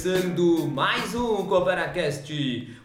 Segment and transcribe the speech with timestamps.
[0.00, 2.32] começando mais um Cooperacast.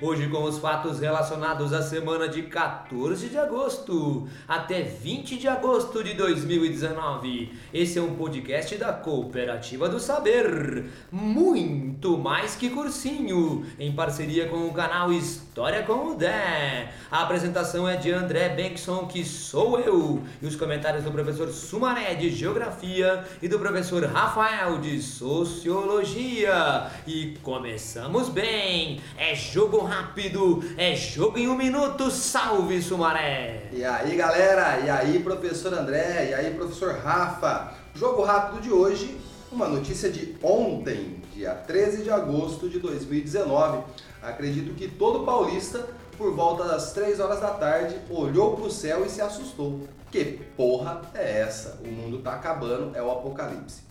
[0.02, 6.04] Hoje com os fatos relacionados à semana de 14 de agosto até 20 de agosto
[6.04, 7.54] de 2019.
[7.74, 14.68] Esse é um podcast da Cooperativa do Saber, muito mais que cursinho, em parceria com
[14.68, 16.92] o canal História com o Dé.
[17.10, 22.14] A apresentação é de André Benkson, que sou eu, e os comentários do professor Sumaré
[22.16, 26.92] de Geografia e do professor Rafael de Sociologia.
[27.08, 29.00] E começamos bem!
[29.16, 33.70] É jogo rápido, é jogo em um minuto, salve Sumaré!
[33.72, 37.76] E aí galera, e aí professor André, e aí professor Rafa.
[37.94, 39.20] Jogo rápido de hoje,
[39.52, 43.84] uma notícia de ontem, dia 13 de agosto de 2019.
[44.24, 49.06] Acredito que todo paulista por volta das 3 horas da tarde, olhou para o céu
[49.06, 49.88] e se assustou.
[50.12, 50.24] Que
[50.56, 51.80] porra é essa?
[51.84, 53.82] O mundo está acabando, é o apocalipse.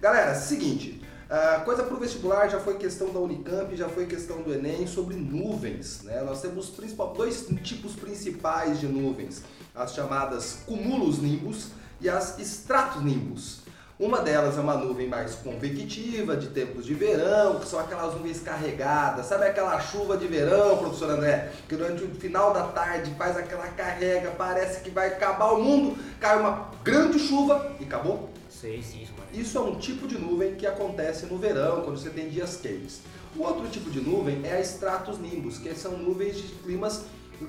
[0.00, 4.42] Galera, seguinte, a coisa para o vestibular já foi questão da Unicamp, já foi questão
[4.42, 6.02] do Enem sobre nuvens.
[6.04, 6.22] Né?
[6.22, 6.72] Nós temos
[7.16, 9.42] dois tipos principais de nuvens,
[9.74, 13.66] as chamadas cumulus nimbus e as stratos nimbus.
[13.98, 18.40] Uma delas é uma nuvem mais convectiva, de tempos de verão, que são aquelas nuvens
[18.40, 19.24] carregadas.
[19.24, 21.50] Sabe aquela chuva de verão, professor André?
[21.66, 25.96] Que durante o final da tarde faz aquela carrega, parece que vai acabar o mundo,
[26.20, 28.28] cai uma grande chuva e acabou?
[28.50, 29.05] Sei, sim,
[29.40, 33.00] isso, é um tipo de nuvem que acontece no verão, quando você tem dias quentes.
[33.36, 37.02] O outro tipo de nuvem é a stratos nimbus, que são nuvens de climas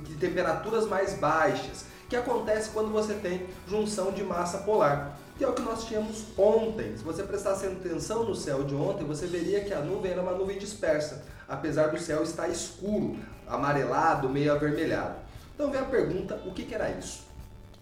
[0.03, 5.47] de temperaturas mais baixas, que acontece quando você tem junção de massa polar que é
[5.47, 6.97] o que nós tínhamos ontem.
[6.97, 10.31] Se você prestasse atenção no céu de ontem, você veria que a nuvem era uma
[10.31, 15.15] nuvem dispersa, apesar do céu estar escuro, amarelado, meio avermelhado.
[15.53, 17.25] Então vem a pergunta, o que, que era isso?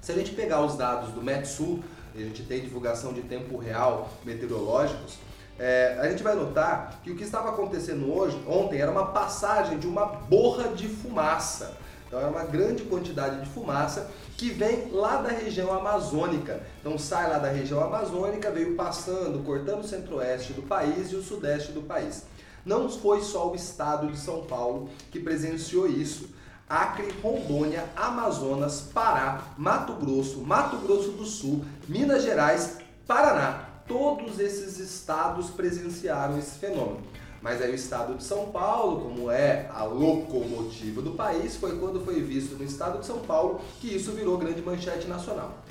[0.02, 1.84] Se a gente pegar os dados do Metsul,
[2.24, 5.18] a gente tem divulgação de tempo real meteorológicos,
[5.58, 9.80] é, a gente vai notar que o que estava acontecendo hoje, ontem, era uma passagem
[9.80, 11.78] de uma borra de fumaça.
[12.08, 16.62] Então é uma grande quantidade de fumaça que vem lá da região amazônica.
[16.80, 21.24] Então sai lá da região amazônica, veio passando, cortando o centro-oeste do país e o
[21.24, 22.24] sudeste do país.
[22.66, 26.30] Não foi só o estado de São Paulo que presenciou isso.
[26.68, 33.70] Acre, Rondônia, Amazonas, Pará, Mato Grosso, Mato Grosso do Sul, Minas Gerais, Paraná.
[33.88, 37.02] Todos esses estados presenciaram esse fenômeno.
[37.40, 42.04] Mas aí o estado de São Paulo, como é a locomotiva do país, foi quando
[42.04, 45.64] foi visto no estado de São Paulo que isso virou grande manchete nacional.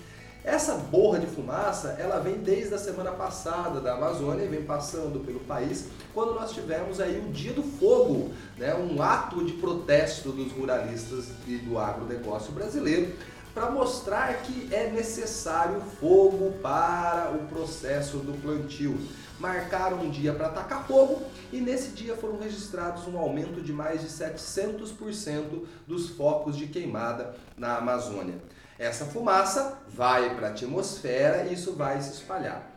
[0.45, 5.25] Essa borra de fumaça, ela vem desde a semana passada da Amazônia e vem passando
[5.25, 10.33] pelo país, quando nós tivemos aí o Dia do Fogo, né, um ato de protesto
[10.33, 13.15] dos ruralistas e do agronegócio brasileiro,
[13.55, 18.99] para mostrar que é necessário fogo para o processo do plantio
[19.39, 21.23] marcaram um dia para atacar fogo
[21.53, 27.35] e nesse dia foram registrados um aumento de mais de 700% dos focos de queimada
[27.57, 28.37] na Amazônia.
[28.79, 32.75] Essa fumaça vai para a atmosfera e isso vai se espalhar.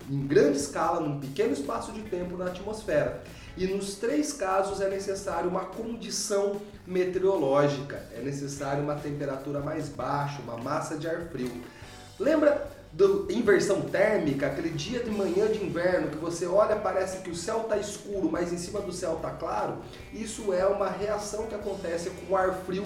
[0.10, 3.22] em grande escala, num pequeno espaço de tempo na atmosfera.
[3.58, 10.42] E nos três casos é necessário uma condição meteorológica, é necessário uma temperatura mais baixa,
[10.42, 11.52] uma massa de ar frio.
[12.18, 17.30] Lembra da inversão térmica, aquele dia de manhã de inverno que você olha, parece que
[17.30, 19.78] o céu está escuro, mas em cima do céu está claro?
[20.14, 22.86] Isso é uma reação que acontece com o ar frio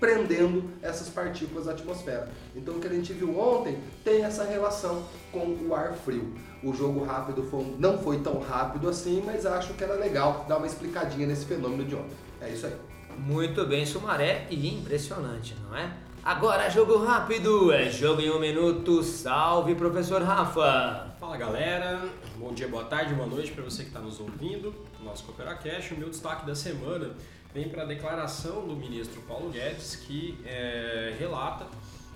[0.00, 2.30] prendendo essas partículas à atmosfera.
[2.56, 6.34] Então o que a gente viu ontem tem essa relação com o ar frio.
[6.64, 10.56] O jogo rápido foi, não foi tão rápido assim, mas acho que era legal dar
[10.56, 12.16] uma explicadinha nesse fenômeno de ontem.
[12.40, 12.74] É isso aí.
[13.18, 15.92] Muito bem, Sumaré, e impressionante, não é?
[16.24, 19.02] Agora jogo rápido, é jogo em um minuto.
[19.02, 21.14] Salve, professor Rafa!
[21.18, 22.02] Fala galera,
[22.38, 25.94] bom dia, boa tarde, boa noite para você que está nos ouvindo, nosso Cooperacast.
[25.94, 27.10] O meu destaque da semana
[27.52, 31.66] vem para a declaração do ministro Paulo Guedes, que é, relata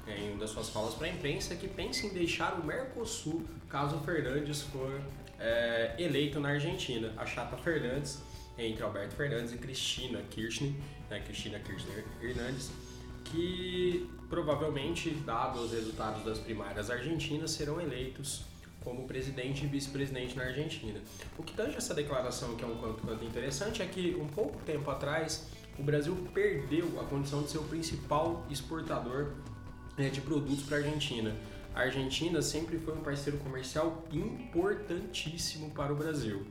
[0.06, 3.42] é, em uma das suas falas para a imprensa que pensa em deixar o Mercosul
[3.68, 5.00] caso Fernandes for
[5.38, 7.12] é, eleito na Argentina.
[7.16, 8.22] A chapa Fernandes,
[8.56, 10.72] entre Alberto Fernandes e Cristina Kirchner,
[11.10, 12.70] né, Cristina Kirchner Hernandes,
[13.24, 18.42] que provavelmente, dados os resultados das primárias argentinas, serão eleitos
[18.84, 21.00] como presidente e vice-presidente na Argentina.
[21.38, 24.58] O que tange essa declaração, que é um quanto quanto interessante, é que um pouco
[24.64, 25.48] tempo atrás
[25.78, 29.32] o Brasil perdeu a condição de ser o principal exportador
[29.96, 31.34] né, de produtos para a Argentina.
[31.74, 36.46] A Argentina sempre foi um parceiro comercial importantíssimo para o Brasil.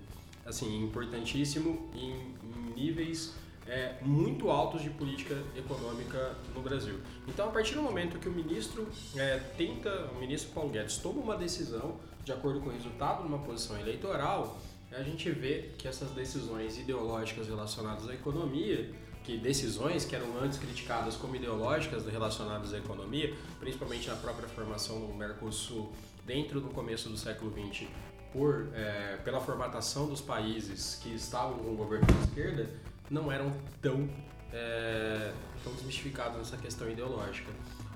[0.45, 3.33] Assim, importantíssimo em, em níveis
[3.65, 6.99] é, muito altos de política econômica no Brasil.
[7.27, 11.21] Então, a partir do momento que o ministro é, tenta, o ministro Paulo Guedes toma
[11.21, 14.59] uma decisão de acordo com o resultado de uma posição eleitoral,
[14.91, 18.91] a gente vê que essas decisões ideológicas relacionadas à economia,
[19.23, 24.99] que decisões que eram antes criticadas como ideológicas relacionadas à economia, principalmente na própria formação
[24.99, 25.91] do Mercosul
[26.25, 27.87] dentro do começo do século XX,
[28.31, 32.69] por, é, pela formatação dos países que estavam com o governo de esquerda,
[33.09, 34.09] não eram tão,
[34.51, 35.33] é,
[35.63, 37.51] tão desmistificados nessa questão ideológica.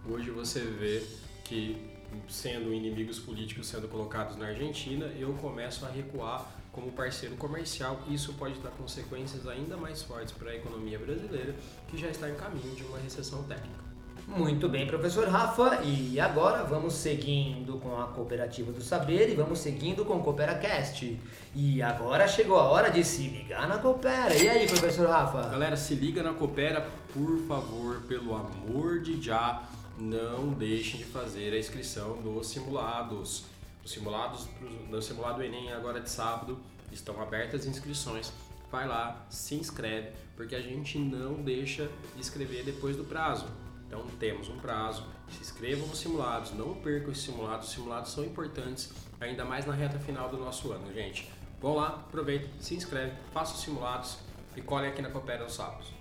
[0.09, 1.03] Hoje você vê
[1.43, 1.96] que
[2.27, 7.99] sendo inimigos políticos sendo colocados na Argentina, eu começo a recuar como parceiro comercial.
[8.09, 11.55] Isso pode dar consequências ainda mais fortes para a economia brasileira,
[11.87, 13.87] que já está em caminho de uma recessão técnica.
[14.27, 15.81] Muito bem, professor Rafa.
[15.83, 21.17] E agora vamos seguindo com a Cooperativa do Saber e vamos seguindo com o CooperaCast.
[21.55, 24.35] E agora chegou a hora de se ligar na Coopera.
[24.35, 25.47] E aí, professor Rafa?
[25.47, 29.63] Galera, se liga na Coopera, por favor, pelo amor de já
[29.97, 33.45] não deixem de fazer a inscrição dos simulados.
[33.83, 34.47] Os simulados
[34.89, 36.59] do simulado Enem agora de sábado
[36.91, 38.31] estão abertas as inscrições.
[38.71, 43.47] Vai lá, se inscreve, porque a gente não deixa de escrever depois do prazo.
[43.87, 48.25] Então temos um prazo, se inscrevam nos simulados, não percam os simulados, os simulados são
[48.25, 51.31] importantes, ainda mais na reta final do nosso ano, gente.
[51.61, 54.17] Vão lá, aproveita, se inscreve, faça os simulados
[54.57, 55.96] e colhem aqui na Coopera nos sábados.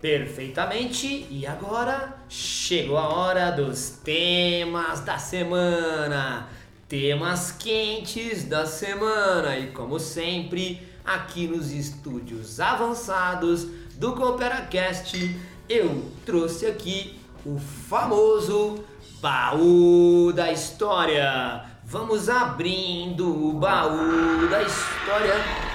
[0.00, 6.48] Perfeitamente, e agora chegou a hora dos temas da semana.
[6.88, 9.58] Temas quentes da semana.
[9.58, 13.66] E como sempre, aqui nos estúdios avançados
[13.96, 15.36] do CooperaCast,
[15.68, 18.84] eu trouxe aqui o famoso
[19.20, 21.64] baú da história.
[21.84, 25.34] Vamos abrindo o baú da história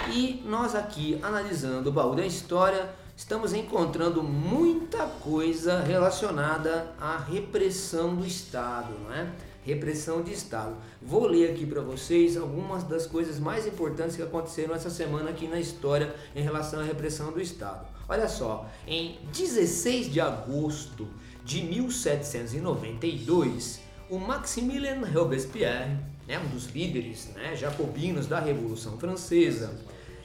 [0.09, 8.15] e nós aqui analisando o baú da história estamos encontrando muita coisa relacionada à repressão
[8.15, 9.31] do Estado, não é?
[9.63, 10.75] Repressão de Estado.
[11.01, 15.48] Vou ler aqui para vocês algumas das coisas mais importantes que aconteceram essa semana aqui
[15.48, 17.88] na história em relação à repressão do Estado.
[18.10, 21.07] Olha só, em 16 de agosto
[21.45, 23.80] de 1792,
[24.10, 25.95] o Maximilien Robespierre,
[26.27, 29.74] né, um dos líderes né, jacobinos da Revolução Francesa,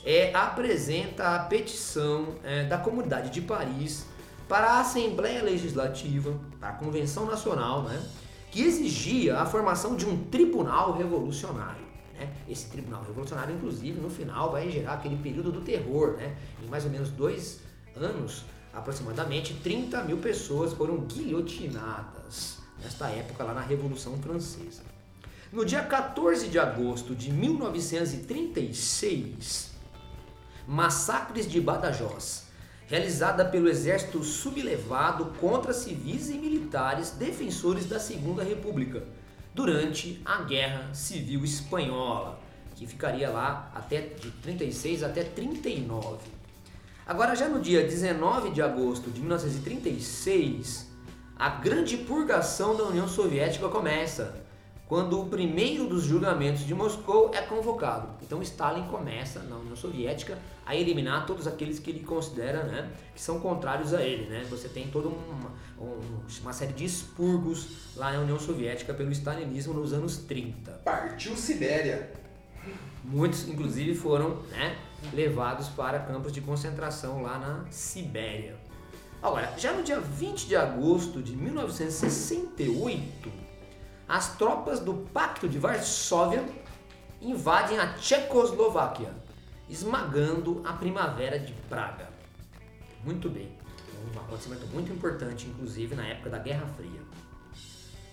[0.05, 4.07] é, apresenta a petição é, da Comunidade de Paris
[4.49, 8.03] para a Assembleia Legislativa, para a Convenção Nacional, né,
[8.51, 11.87] que exigia a formação de um tribunal revolucionário.
[12.15, 12.33] Né?
[12.49, 16.17] Esse tribunal revolucionário, inclusive, no final vai gerar aquele período do terror.
[16.17, 16.35] Né?
[16.63, 17.61] Em mais ou menos dois
[17.95, 24.83] anos, aproximadamente 30 mil pessoas foram guilhotinadas nesta época lá na Revolução Francesa.
[25.53, 29.71] No dia 14 de agosto de 1936,
[30.71, 32.45] Massacres de Badajoz,
[32.87, 39.03] realizada pelo exército sublevado contra civis e militares defensores da Segunda República
[39.55, 42.39] durante a Guerra Civil Espanhola,
[42.77, 46.19] que ficaria lá até de 36 até 39.
[47.07, 50.87] Agora já no dia 19 de agosto de 1936,
[51.35, 54.47] a grande purgação da União Soviética começa
[54.89, 58.09] quando o primeiro dos julgamentos de Moscou é convocado.
[58.23, 63.21] Então Stalin começa na União Soviética a eliminar todos aqueles que ele considera né, que
[63.21, 64.31] são contrários a ele.
[64.31, 64.47] Né?
[64.49, 65.53] Você tem toda uma,
[66.41, 70.73] uma série de expurgos lá na União Soviética pelo stalinismo nos anos 30.
[70.85, 72.11] Partiu Sibéria.
[73.05, 74.79] Muitos, inclusive, foram né,
[75.13, 78.57] levados para campos de concentração lá na Sibéria.
[79.23, 83.48] Agora, já no dia 20 de agosto de 1968,
[84.09, 86.43] as tropas do Pacto de Varsóvia
[87.21, 89.13] invadem a Tchecoslováquia,
[89.69, 92.09] esmagando a Primavera de Praga.
[93.05, 93.53] Muito bem,
[94.15, 97.01] um acontecimento muito importante, inclusive na época da Guerra Fria.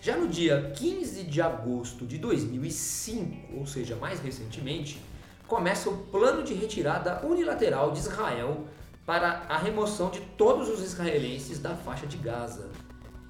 [0.01, 5.01] Já no dia 15 de agosto de 2005, ou seja, mais recentemente,
[5.47, 8.67] começa o plano de retirada unilateral de Israel
[9.05, 12.69] para a remoção de todos os israelenses da faixa de Gaza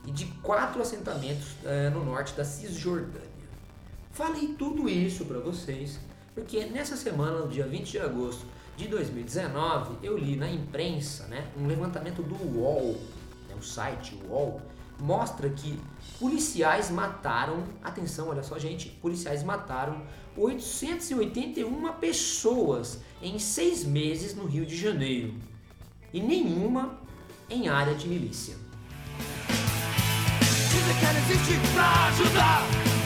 [0.06, 3.36] e de quatro assentamentos é, no norte da Cisjordânia.
[4.12, 6.00] Falei tudo isso para vocês
[6.36, 8.46] porque nessa semana, no dia 20 de agosto
[8.76, 12.98] de 2019, eu li na imprensa né, um levantamento do UOL,
[13.48, 14.62] né, o site UOL,
[15.00, 15.80] mostra que
[16.20, 20.02] policiais mataram, atenção, olha só gente, policiais mataram
[20.36, 25.34] 881 pessoas em seis meses no Rio de Janeiro
[26.14, 27.00] e nenhuma
[27.50, 28.58] em área de milícia.
[30.86, 32.62] Dizem que ela existe pra ajudar,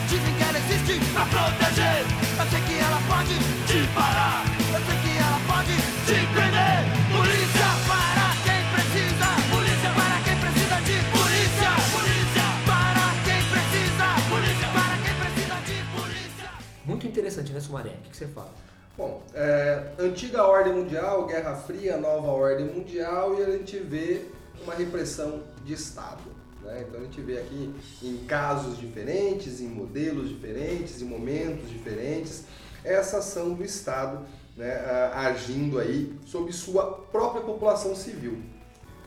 [0.06, 2.04] dizem que ela existe pra proteger.
[2.36, 3.34] Eu sei que ela pode
[3.64, 6.84] te parar, eu sei que ela pode te prender.
[7.08, 14.68] Polícia para quem precisa, polícia para quem precisa de polícia, polícia para quem precisa, polícia
[14.76, 16.48] para quem precisa de polícia.
[16.84, 17.96] Muito interessante, né, Sumaré?
[17.96, 18.52] O que, que você fala?
[18.94, 24.26] Bom, é, antiga ordem mundial, Guerra Fria, nova ordem mundial e a gente vê
[24.62, 26.39] uma repressão de Estado.
[26.62, 26.84] Né?
[26.86, 32.44] Então a gente vê aqui em casos diferentes, em modelos diferentes, em momentos diferentes,
[32.84, 34.24] essa ação do Estado
[34.56, 34.74] né,
[35.14, 38.42] agindo aí sobre sua própria população civil.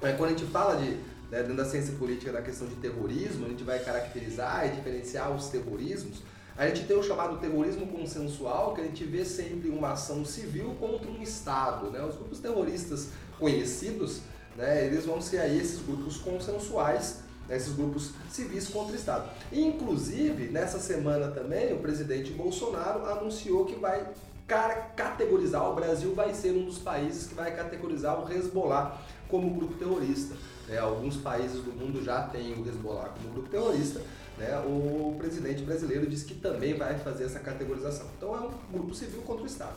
[0.02, 0.92] É, quando a gente fala de,
[1.32, 5.32] né, dentro da ciência política da questão de terrorismo, a gente vai caracterizar e diferenciar
[5.32, 6.22] os terrorismos
[6.56, 10.76] a gente tem o chamado terrorismo consensual, que a gente vê sempre uma ação civil
[10.80, 11.90] contra um Estado.
[11.90, 12.04] Né?
[12.04, 14.22] Os grupos terroristas conhecidos,
[14.56, 19.30] né, eles vão ser aí esses grupos consensuais, esses grupos civis contra o Estado.
[19.52, 24.08] Inclusive, nessa semana também, o presidente Bolsonaro anunciou que vai
[24.96, 29.74] categorizar, o Brasil vai ser um dos países que vai categorizar o Hezbollah como grupo
[29.76, 30.36] terrorista.
[30.70, 34.02] É, alguns países do mundo já têm o Hezbollah como grupo terrorista,
[34.38, 38.08] né, o presidente brasileiro disse que também vai fazer essa categorização.
[38.18, 39.76] Então é um grupo civil contra o Estado.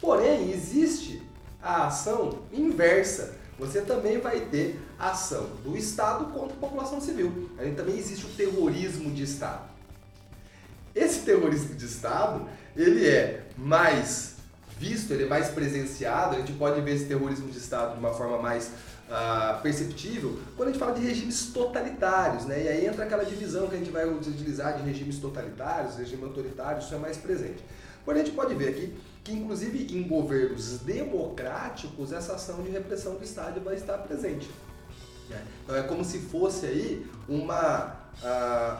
[0.00, 1.22] Porém, existe
[1.62, 3.34] a ação inversa.
[3.58, 7.50] Você também vai ter ação do Estado contra a população civil.
[7.58, 9.64] Aí também existe o terrorismo de Estado.
[10.94, 12.46] Esse terrorismo de Estado,
[12.76, 14.36] ele é mais
[14.78, 18.12] visto, ele é mais presenciado, a gente pode ver esse terrorismo de Estado de uma
[18.12, 18.70] forma mais
[19.08, 22.64] uh, perceptível quando a gente fala de regimes totalitários, né?
[22.64, 26.80] E aí entra aquela divisão que a gente vai utilizar de regimes totalitários, regime autoritário,
[26.80, 27.62] isso é mais presente.
[28.04, 28.94] Porém, a gente pode ver aqui
[29.26, 34.48] que, inclusive, em governos democráticos, essa ação de repressão do Estado vai estar presente.
[35.28, 35.44] Né?
[35.64, 37.96] Então, é como se fosse aí uma,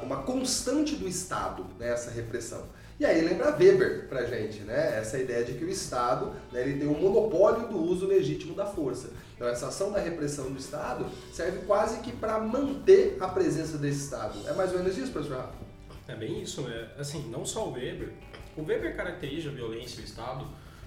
[0.05, 2.63] uma constante do Estado, né, essa repressão.
[2.99, 4.99] E aí lembra Weber pra gente, né?
[4.99, 8.65] Essa ideia de que o Estado né, ele tem um monopólio do uso legítimo da
[8.65, 9.11] força.
[9.35, 14.05] Então essa ação da repressão do Estado serve quase que para manter a presença desse
[14.05, 14.39] Estado.
[14.49, 15.67] É mais ou menos isso, professor Rafa?
[16.09, 16.89] É bem isso, né?
[16.99, 18.13] Assim, não só o Weber.
[18.57, 20.47] O Weber caracteriza a violência e o Estado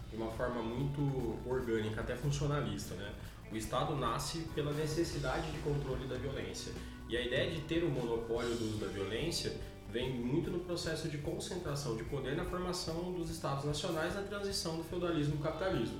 [0.10, 3.14] de uma forma muito orgânica, até funcionalista, né?
[3.52, 6.74] O Estado nasce pela necessidade de controle da violência.
[7.08, 9.56] E a ideia de ter o monopólio do uso da violência
[9.92, 14.78] vem muito no processo de concentração de poder na formação dos estados nacionais na transição
[14.78, 16.00] do feudalismo ao capitalismo.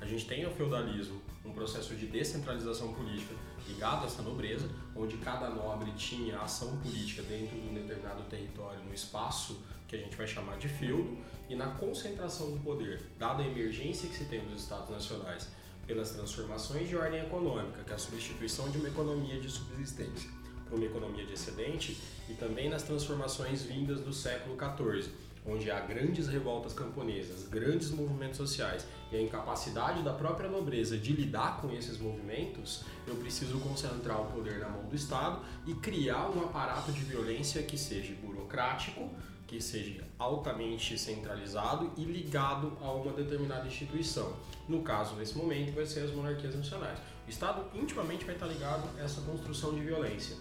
[0.00, 3.34] A gente tem o feudalismo, um processo de descentralização política
[3.68, 8.82] ligado a essa nobreza, onde cada nobre tinha ação política dentro de um determinado território,
[8.84, 9.60] no espaço
[9.90, 11.18] que a gente vai chamar de feudo,
[11.48, 15.48] e na concentração do poder, dada a emergência que se tem nos estados nacionais
[15.84, 20.30] pelas transformações de ordem econômica, que é a substituição de uma economia de subsistência
[20.68, 25.10] por uma economia de excedente, e também nas transformações vindas do século XIV,
[25.44, 31.12] onde há grandes revoltas camponesas, grandes movimentos sociais e a incapacidade da própria nobreza de
[31.12, 36.28] lidar com esses movimentos, eu preciso concentrar o poder na mão do Estado e criar
[36.30, 39.10] um aparato de violência que seja burocrático,
[39.50, 44.32] que seja altamente centralizado e ligado a uma determinada instituição.
[44.68, 47.00] No caso, nesse momento, vai ser as monarquias nacionais.
[47.26, 50.36] O Estado intimamente vai estar ligado a essa construção de violência.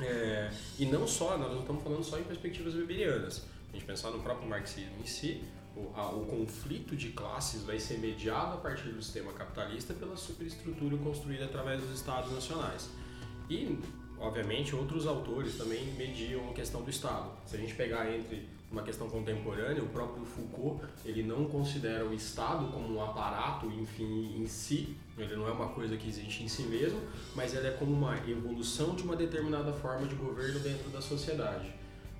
[0.00, 3.44] É, e não só, nós não estamos falando só em perspectivas weberianas.
[3.68, 5.44] A gente pensar no próprio marxismo em si,
[5.76, 10.16] o, a, o, conflito de classes vai ser mediado a partir do sistema capitalista pela
[10.16, 12.88] superestrutura construída através dos estados nacionais.
[13.50, 13.78] E,
[14.22, 17.30] obviamente, outros autores também mediam a questão do Estado.
[17.44, 22.14] Se a gente pegar entre uma questão contemporânea, o próprio Foucault ele não considera o
[22.14, 26.48] Estado como um aparato enfim, em si, ele não é uma coisa que existe em
[26.48, 26.98] si mesmo,
[27.34, 31.70] mas ele é como uma evolução de uma determinada forma de governo dentro da sociedade,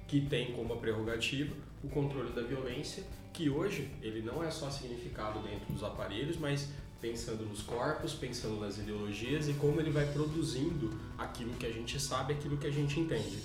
[0.06, 5.40] que tem como prerrogativa o controle da violência, que hoje ele não é só significado
[5.40, 6.68] dentro dos aparelhos, mas
[7.02, 12.00] pensando nos corpos, pensando nas ideologias e como ele vai produzindo aquilo que a gente
[12.00, 13.42] sabe, aquilo que a gente entende.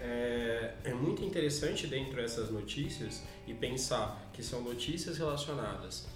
[0.00, 6.06] É, é muito interessante dentro dessas notícias e pensar que são notícias relacionadas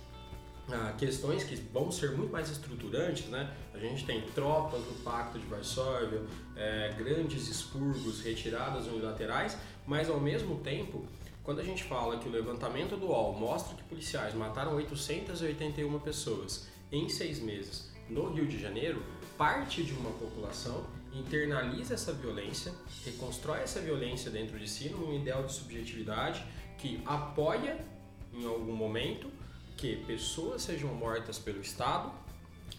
[0.68, 3.54] ah, questões que vão ser muito mais estruturantes, né?
[3.72, 6.22] A gente tem tropas do Pacto de Varsóvia,
[6.56, 11.06] é, grandes expurgos, retiradas unilaterais, mas ao mesmo tempo,
[11.44, 16.66] quando a gente fala que o levantamento do UOL mostra que policiais mataram 881 pessoas
[16.90, 19.02] em seis meses no Rio de Janeiro,
[19.36, 22.72] parte de uma população internaliza essa violência,
[23.04, 26.44] reconstrói essa violência dentro de si num ideal de subjetividade
[26.78, 27.84] que apoia
[28.32, 29.30] em algum momento
[29.76, 32.12] que pessoas sejam mortas pelo Estado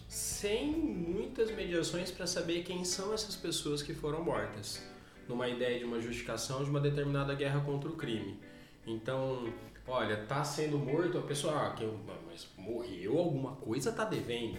[0.08, 4.82] sem muitas mediações para saber quem são essas pessoas que foram mortas,
[5.28, 8.40] numa ideia de uma justificação de uma determinada guerra contra o crime.
[8.86, 9.52] Então,
[9.88, 11.84] olha, tá sendo morto a pessoa, ah, que,
[12.26, 14.58] mas morreu, alguma coisa tá devendo.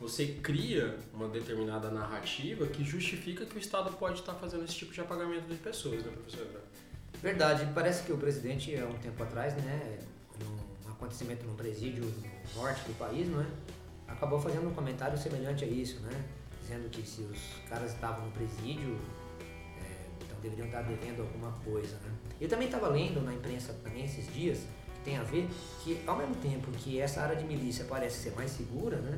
[0.00, 4.74] Você cria uma determinada narrativa que justifica que o Estado pode estar tá fazendo esse
[4.74, 6.46] tipo de apagamento de pessoas, né, professor?
[7.22, 7.68] Verdade.
[7.72, 10.00] Parece que o presidente, há um tempo atrás, né,
[10.40, 13.46] num acontecimento no presídio no norte do país, não é?
[14.12, 16.24] acabou fazendo um comentário semelhante a isso, né?
[16.60, 17.38] Dizendo que se os
[17.68, 18.98] caras estavam no presídio,
[20.42, 22.10] deveriam estar devendo alguma coisa, né?
[22.40, 24.58] Eu também estava lendo na imprensa também esses dias,
[24.94, 25.48] que tem a ver,
[25.82, 29.16] que ao mesmo tempo que essa área de milícia parece ser mais segura, né?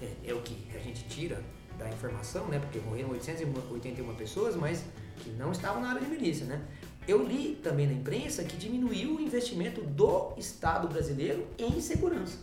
[0.00, 1.42] É, é o que a gente tira
[1.76, 2.58] da informação, né?
[2.58, 4.84] Porque morreram 881 pessoas, mas
[5.18, 6.64] que não estavam na área de milícia, né?
[7.08, 12.38] Eu li também na imprensa que diminuiu o investimento do Estado brasileiro em segurança.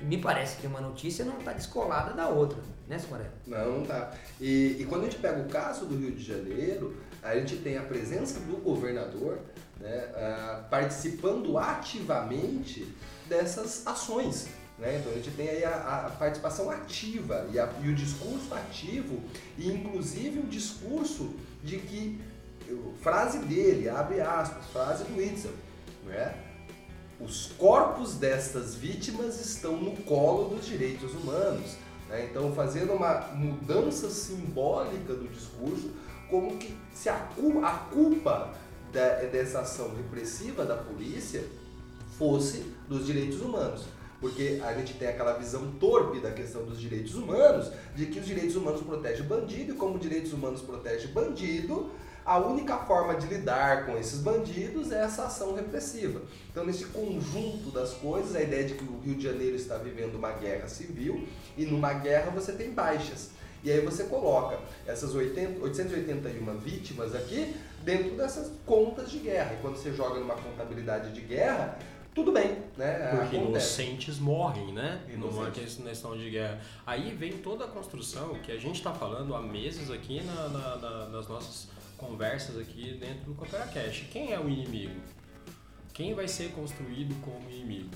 [0.00, 3.26] Me parece que uma notícia não está descolada da outra, né, Sumaré?
[3.46, 4.12] Não, está.
[4.40, 7.76] E, e, quando a gente pega o caso do Rio de Janeiro, a gente tem
[7.76, 9.38] a presença do governador
[9.80, 12.86] né, uh, participando ativamente
[13.28, 14.48] dessas ações.
[14.78, 14.98] Né?
[14.98, 19.22] Então a gente tem aí a, a participação ativa e, a, e, o discurso ativo,
[19.56, 22.20] e inclusive o discurso de que,
[23.00, 25.52] frase dele, abre aspas, frase do Itzel,
[26.04, 26.34] né?
[27.20, 31.76] os corpos destas vítimas estão no colo dos direitos humanos.
[32.12, 32.28] Né?
[32.30, 35.90] Então, fazendo uma mudança simbólica do discurso,
[36.28, 38.54] como que se a culpa, a culpa
[38.92, 41.42] dessa ação repressiva da polícia
[42.18, 43.86] fosse dos direitos humanos.
[44.20, 48.26] Porque a gente tem aquela visão torpe da questão dos direitos humanos, de que os
[48.26, 51.90] direitos humanos protegem bandido, e como direitos humanos protegem bandido,
[52.24, 56.22] a única forma de lidar com esses bandidos é essa ação repressiva.
[56.50, 60.14] Então, nesse conjunto das coisas, a ideia de que o Rio de Janeiro está vivendo
[60.14, 63.30] uma guerra civil e numa guerra você tem baixas.
[63.64, 69.54] E aí você coloca essas 80, 881 vítimas aqui dentro dessas contas de guerra.
[69.54, 71.78] E quando você joga numa contabilidade de guerra,
[72.14, 73.16] tudo bem, né?
[73.16, 73.82] Porque Acontece.
[73.82, 75.00] inocentes morrem, né?
[75.08, 75.78] Inocentes.
[75.78, 76.60] Numa questão de guerra.
[76.86, 80.76] Aí vem toda a construção que a gente está falando há meses aqui na, na,
[80.76, 81.68] na, nas nossas
[82.02, 84.06] conversas aqui dentro do Coopera Cash.
[84.10, 85.00] Quem é o inimigo?
[85.94, 87.90] Quem vai ser construído como inimigo?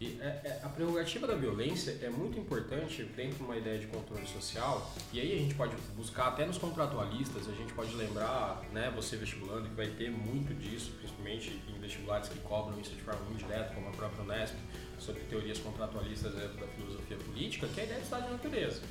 [0.00, 3.86] E é, é, a prerrogativa da violência é muito importante dentro de uma ideia de
[3.86, 8.62] controle social, e aí a gente pode buscar até nos contratualistas, a gente pode lembrar,
[8.72, 13.02] né, você vestibulando, que vai ter muito disso, principalmente em vestibulares que cobram isso de
[13.02, 14.56] forma indireta, como a própria Unesp,
[14.98, 18.82] sobre teorias contratualistas da filosofia política, que é a ideia de estado de natureza.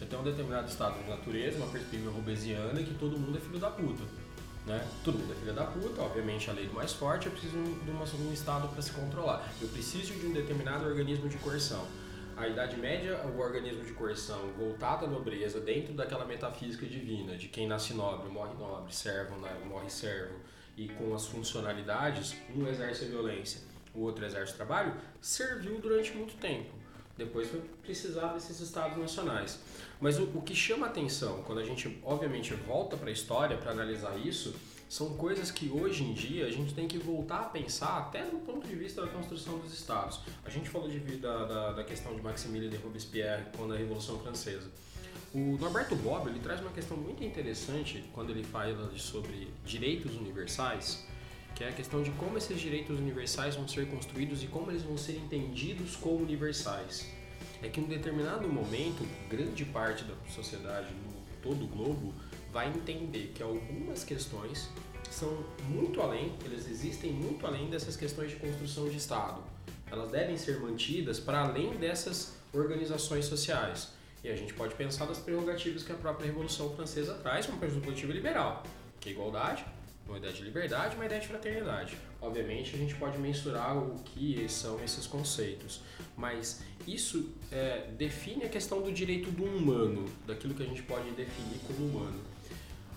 [0.00, 3.58] Você tem um determinado estado de natureza, uma perspectiva robesiana, que todo mundo é filho
[3.58, 4.02] da puta.
[4.64, 4.88] Né?
[5.04, 7.90] Todo mundo é filho da puta, obviamente a lei do mais forte, eu preciso de,
[7.90, 9.46] uma, de um Estado para se controlar.
[9.60, 11.86] Eu preciso de um determinado organismo de coerção.
[12.34, 17.48] A Idade Média, o organismo de coerção voltado à nobreza, dentro daquela metafísica divina, de
[17.48, 19.54] quem nasce nobre morre nobre, servo né?
[19.68, 20.36] morre servo,
[20.78, 23.60] e com as funcionalidades, um exerce a violência,
[23.94, 26.79] o outro exerce o trabalho, serviu durante muito tempo.
[27.20, 29.58] Depois foi precisar desses estados nacionais.
[30.00, 33.72] Mas o, o que chama atenção, quando a gente, obviamente, volta para a história para
[33.72, 34.54] analisar isso,
[34.88, 38.38] são coisas que hoje em dia a gente tem que voltar a pensar até do
[38.38, 40.20] ponto de vista da construção dos estados.
[40.42, 44.18] A gente falou de, da, da, da questão de Maximilien de Robespierre quando a Revolução
[44.18, 44.68] Francesa.
[45.34, 51.06] O Norberto Bob ele traz uma questão muito interessante quando ele fala sobre direitos universais,
[51.60, 54.82] que é a questão de como esses direitos universais vão ser construídos e como eles
[54.82, 57.06] vão ser entendidos como universais.
[57.62, 62.14] É que em um determinado momento, grande parte da sociedade no todo o globo
[62.50, 64.70] vai entender que algumas questões
[65.10, 69.42] são muito além, eles existem muito além dessas questões de construção de Estado.
[69.90, 73.92] Elas devem ser mantidas para além dessas organizações sociais.
[74.24, 78.14] E a gente pode pensar nas prerrogativas que a própria Revolução Francesa traz, uma perspectiva
[78.14, 78.62] liberal,
[78.98, 79.62] que é igualdade,
[80.10, 81.96] uma ideia de liberdade, uma ideia de fraternidade.
[82.20, 85.82] Obviamente, a gente pode mensurar o que são esses conceitos,
[86.16, 91.10] mas isso é, define a questão do direito do humano, daquilo que a gente pode
[91.12, 92.20] definir como humano.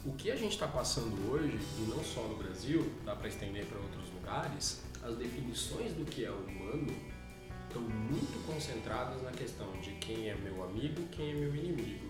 [0.06, 3.66] O que a gente está passando hoje, e não só no Brasil, dá para estender
[3.66, 6.94] para outros lugares, as definições do que é humano
[7.68, 12.03] estão muito concentradas na questão de quem é meu amigo, quem é meu inimigo,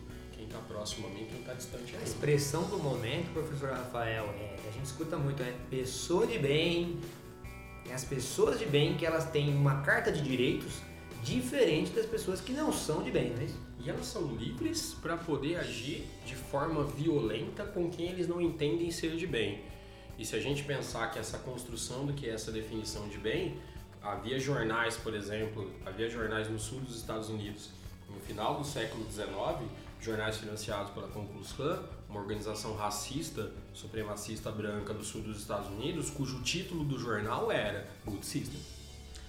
[0.53, 4.55] está próximo a mim, quem está distante a A expressão do momento, professor Rafael, é,
[4.67, 6.99] a gente escuta muito, é pessoa de bem.
[7.89, 10.75] É as pessoas de bem que elas têm uma carta de direitos
[11.23, 13.59] diferente das pessoas que não são de bem, não é isso?
[13.79, 18.91] E elas são livres para poder agir de forma violenta com quem eles não entendem
[18.91, 19.61] ser de bem.
[20.17, 23.57] E se a gente pensar que essa construção do que é essa definição de bem,
[24.01, 27.69] havia jornais, por exemplo, havia jornais no sul dos Estados Unidos,
[28.09, 29.27] no final do século XIX,
[30.03, 35.69] jornais financiados pela Ku Klux Klan, uma organização racista, supremacista branca do sul dos Estados
[35.69, 38.59] Unidos, cujo título do jornal era Good System.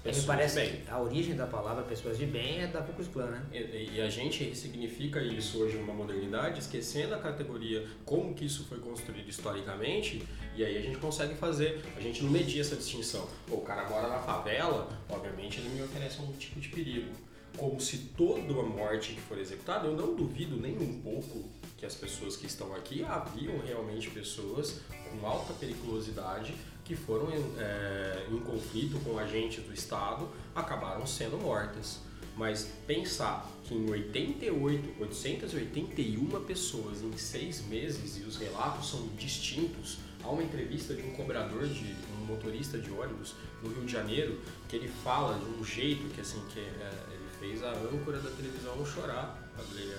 [0.05, 0.81] Me Pessoas parece de bem.
[0.83, 3.43] que a origem da palavra pessoas de bem é da Ku Klux Klan, né?
[3.53, 8.65] E, e a gente ressignifica isso hoje numa modernidade, esquecendo a categoria como que isso
[8.65, 10.23] foi construído historicamente,
[10.55, 13.27] e aí a gente consegue fazer, a gente não media essa distinção.
[13.47, 17.11] Pô, o cara mora na favela, obviamente ele me oferece um tipo de perigo.
[17.57, 21.87] Como se toda a morte que for executada, eu não duvido nem um pouco que
[21.87, 28.39] as pessoas que estão aqui haviam realmente pessoas com alta periculosidade que foram é, em
[28.41, 32.01] conflito com agentes do Estado, acabaram sendo mortas.
[32.37, 39.99] Mas pensar que em 88, 881 pessoas em seis meses, e os relatos são distintos,
[40.23, 44.41] há uma entrevista de um cobrador, de um motorista de ônibus no Rio de Janeiro,
[44.69, 48.31] que ele fala de um jeito que assim, que é, ele fez a âncora da
[48.31, 49.99] televisão chorar, a Glória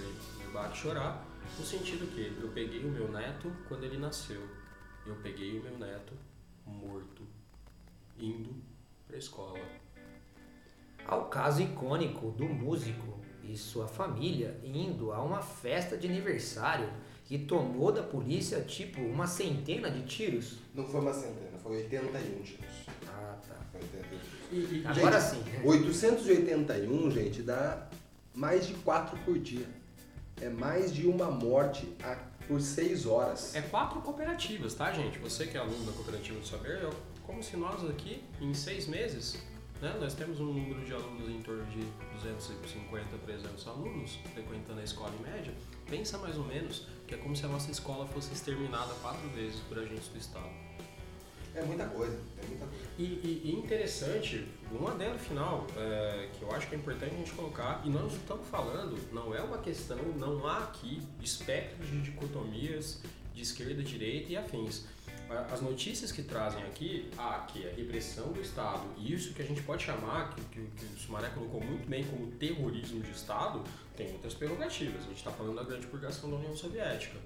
[0.52, 1.24] Bach chorar,
[1.60, 4.42] no sentido que eu peguei o meu neto quando ele nasceu,
[5.06, 6.14] eu peguei o meu neto
[6.66, 7.22] morto,
[8.18, 8.56] indo
[9.06, 9.60] para a escola.
[11.06, 16.92] Ao caso icônico do músico e sua família indo a uma festa de aniversário
[17.26, 20.58] que tomou da polícia tipo uma centena de tiros.
[20.74, 22.86] Não foi uma centena, foi 81 tiros.
[23.08, 23.56] Ah, tá.
[23.72, 24.35] Foi 81 tiros.
[24.86, 25.68] Agora Gente, sim.
[25.68, 27.88] 881, gente, dá
[28.34, 29.68] mais de 4 por dia.
[30.42, 33.56] É mais de uma morte a- por 6 horas.
[33.56, 35.18] É quatro cooperativas, tá, gente?
[35.20, 36.90] Você que é aluno da cooperativa do saber, é
[37.24, 39.36] como se nós aqui, em seis meses,
[39.82, 41.80] né, nós temos um número de alunos em torno de
[42.16, 45.54] 250, 300 alunos frequentando a escola em média.
[45.90, 49.60] Pensa mais ou menos que é como se a nossa escola fosse exterminada quatro vezes
[49.68, 50.50] por agentes do Estado.
[51.56, 52.86] É muita coisa, é muita coisa.
[52.98, 57.18] E, e- e interessante, um adendo final é, que eu acho que é importante a
[57.18, 62.02] gente colocar, e nós estamos falando, não é uma questão, não há aqui espectros de
[62.02, 63.02] dicotomias
[63.34, 64.86] de esquerda, direita e afins.
[65.30, 69.42] A- As notícias que trazem aqui, ah, que é repressão do Estado, e isso que
[69.42, 73.12] a gente pode chamar, que, que- que o Sumaré colocou muito bem como terrorismo de
[73.12, 73.62] Estado,
[73.98, 75.02] tem outras prerrogativas.
[75.04, 77.18] A gente está falando da grande purgação da União Soviética,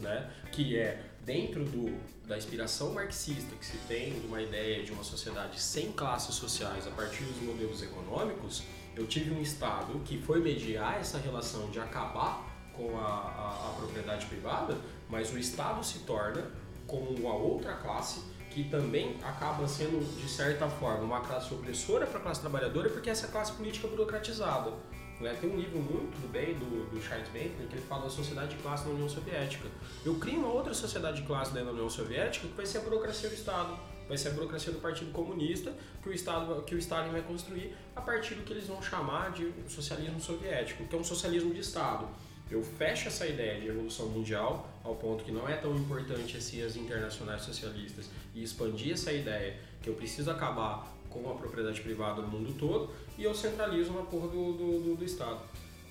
[0.00, 0.30] né?
[0.52, 1.92] que é dentro do,
[2.24, 6.86] da inspiração marxista que se tem de uma ideia de uma sociedade sem classes sociais
[6.86, 8.62] a partir dos modelos econômicos,
[8.94, 13.74] eu tive um Estado que foi mediar essa relação de acabar com a, a- a
[13.76, 16.48] propriedade privada, mas o Estado se torna
[16.86, 18.20] como uma outra classe
[18.52, 23.10] que também acaba sendo, de certa forma, uma classe opressora para a classe trabalhadora, porque
[23.10, 24.72] essa classe política é burocratizada.
[25.20, 25.36] Né?
[25.40, 28.62] Tem um livro muito bem do, do Charles Bentley que ele fala da sociedade de
[28.62, 29.68] classe na União Soviética.
[30.04, 32.80] Eu crio uma outra sociedade de classe dentro da União Soviética que vai ser a
[32.82, 36.78] burocracia do Estado, vai ser a burocracia do Partido Comunista que o Estado que o
[36.78, 40.98] Stalin vai construir a partir do que eles vão chamar de socialismo soviético, que é
[40.98, 42.06] um socialismo de Estado.
[42.48, 46.62] Eu fecho essa ideia de evolução mundial ao ponto que não é tão importante assim
[46.62, 52.22] as internacionais socialistas e expandir essa ideia que eu preciso acabar com a propriedade privada
[52.22, 55.38] no mundo todo e eu centralizo na porra do, do, do- do Estado.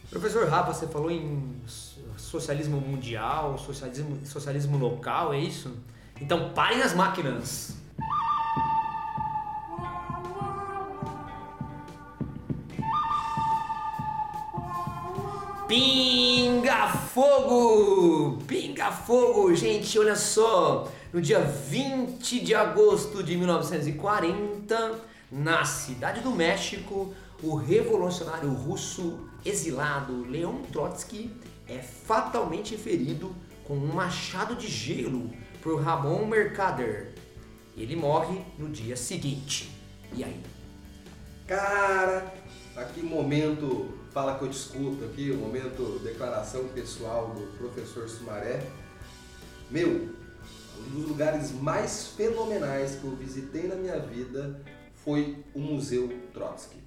[0.09, 5.71] Professor Rafa, você falou em so- socialismo mundial, socialismo, socialismo local, é isso?
[6.21, 7.75] Então parem as máquinas!
[15.67, 18.37] Pinga Fogo!
[18.45, 19.53] Pinga Fogo!
[19.55, 20.87] Gente, olha só!
[21.11, 24.99] No dia 20 de agosto de 1940,
[25.31, 31.31] na cidade do México, o revolucionário russo exilado Leon Trotsky
[31.67, 37.13] é fatalmente ferido com um machado de gelo por Ramon Mercader.
[37.75, 39.69] Ele morre no dia seguinte.
[40.13, 40.41] E aí?
[41.47, 42.33] Cara,
[42.75, 48.65] aqui momento fala que eu te escuto aqui, o momento declaração pessoal do professor Sumaré.
[49.69, 50.09] Meu,
[50.79, 54.61] um dos lugares mais fenomenais que eu visitei na minha vida
[55.05, 56.79] foi o Museu Trotsky.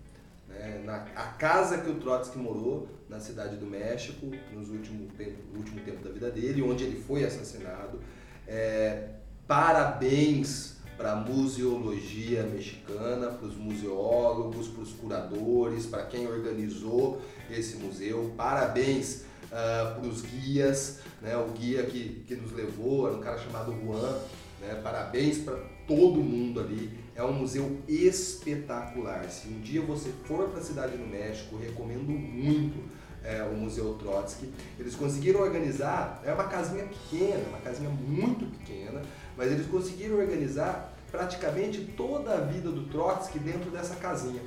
[0.49, 0.83] né?
[0.85, 5.61] Na, a casa que o Trotsky morou na cidade do México, nos últimos tempo, no
[5.61, 8.01] último tempo da vida dele, onde ele foi assassinado.
[8.47, 9.11] É,
[9.47, 17.77] parabéns para a museologia mexicana, para os museólogos, para os curadores, para quem organizou esse
[17.77, 18.35] museu.
[18.37, 21.37] Parabéns uh, para os guias, né?
[21.37, 24.19] o guia que, que nos levou era um cara chamado Juan.
[24.61, 24.81] Né?
[24.83, 26.99] Parabéns para todo mundo ali.
[27.19, 29.29] É um museu espetacular.
[29.29, 32.79] Se um dia você for para a cidade do México, recomendo muito
[33.25, 34.49] é, o Museu Trotsky.
[34.79, 39.03] Eles conseguiram organizar, é uma casinha pequena, uma casinha muito pequena,
[39.37, 44.41] mas eles conseguiram organizar praticamente toda a vida do Trotsky dentro dessa casinha.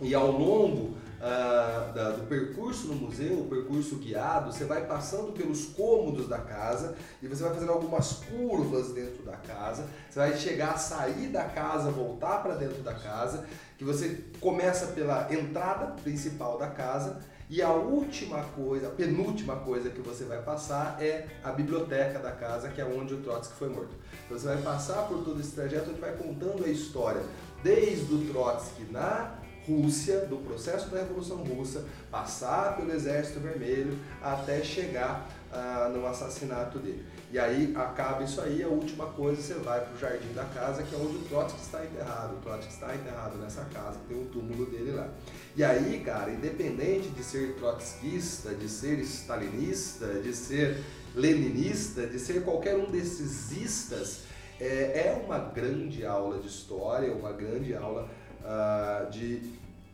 [0.00, 5.32] E ao longo uh, da, do percurso no museu, o percurso guiado, você vai passando
[5.32, 9.86] pelos cômodos da casa e você vai fazendo algumas curvas dentro da casa.
[10.08, 14.88] Você vai chegar a sair da casa, voltar para dentro da casa, que você começa
[14.88, 20.42] pela entrada principal da casa e a última coisa, a penúltima coisa que você vai
[20.42, 23.96] passar é a biblioteca da casa, que é onde o Trotsky foi morto.
[24.26, 27.22] Então, você vai passar por todo esse trajeto, onde vai contando a história,
[27.62, 34.62] desde o Trotsky na Rússia, do processo da Revolução Russa, passar pelo Exército Vermelho até
[34.62, 37.04] chegar ah, no assassinato dele.
[37.30, 40.82] E aí acaba isso aí, a última coisa você vai para o jardim da casa,
[40.82, 42.36] que é onde o Trotsky está enterrado.
[42.36, 45.08] O Trotsky está enterrado nessa casa, tem o túmulo dele lá.
[45.54, 50.82] E aí, cara, independente de ser trotskista, de ser stalinista, de ser
[51.14, 54.20] leninista, de ser qualquer um desses istas,
[54.58, 58.08] é, é uma grande aula de história, uma grande aula
[58.44, 59.42] uh, de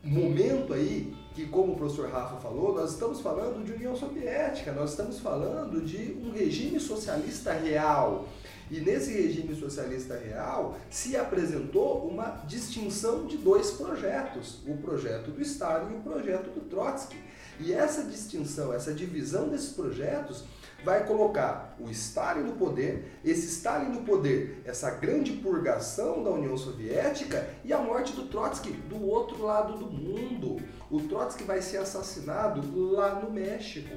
[0.03, 4.91] momento aí que, como o professor Rafa falou, nós estamos falando de União Soviética, nós
[4.91, 8.27] estamos falando de um regime socialista real.
[8.71, 15.41] E nesse regime socialista real se apresentou uma distinção de dois projetos, o projeto do
[15.41, 17.17] Stalin e o projeto do Trotsky.
[17.59, 20.43] E essa distinção, essa divisão desses projetos
[20.85, 26.55] vai colocar o Stalin no poder, esse Stalin no poder, essa grande purgação da União
[26.55, 30.61] Soviética e a morte do Trotsky do outro lado do mundo.
[30.91, 33.95] O Trotsky vai ser assassinado lá no México.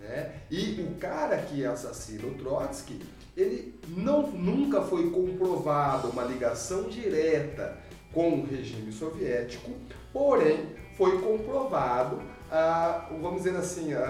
[0.00, 0.32] Né?
[0.50, 3.00] E o cara que assassina o Trotsky,
[3.36, 7.78] ele não, nunca foi comprovado uma ligação direta
[8.12, 9.70] com o regime soviético,
[10.12, 10.66] porém
[10.96, 12.20] foi comprovado
[12.54, 14.06] a, vamos dizer assim, a,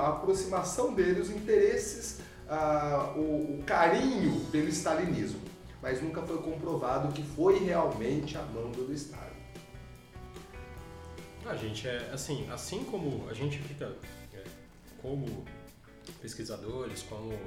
[0.00, 5.40] a aproximação dele, os interesses, a, o, o carinho pelo stalinismo.
[5.82, 9.22] Mas nunca foi comprovado que foi realmente a mando do Stalin.
[11.44, 13.94] A gente é assim, assim como a gente fica
[14.32, 14.42] é,
[15.02, 15.44] como
[16.22, 17.38] pesquisadores, como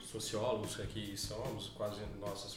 [0.00, 2.56] sociólogos que somos, quase nossas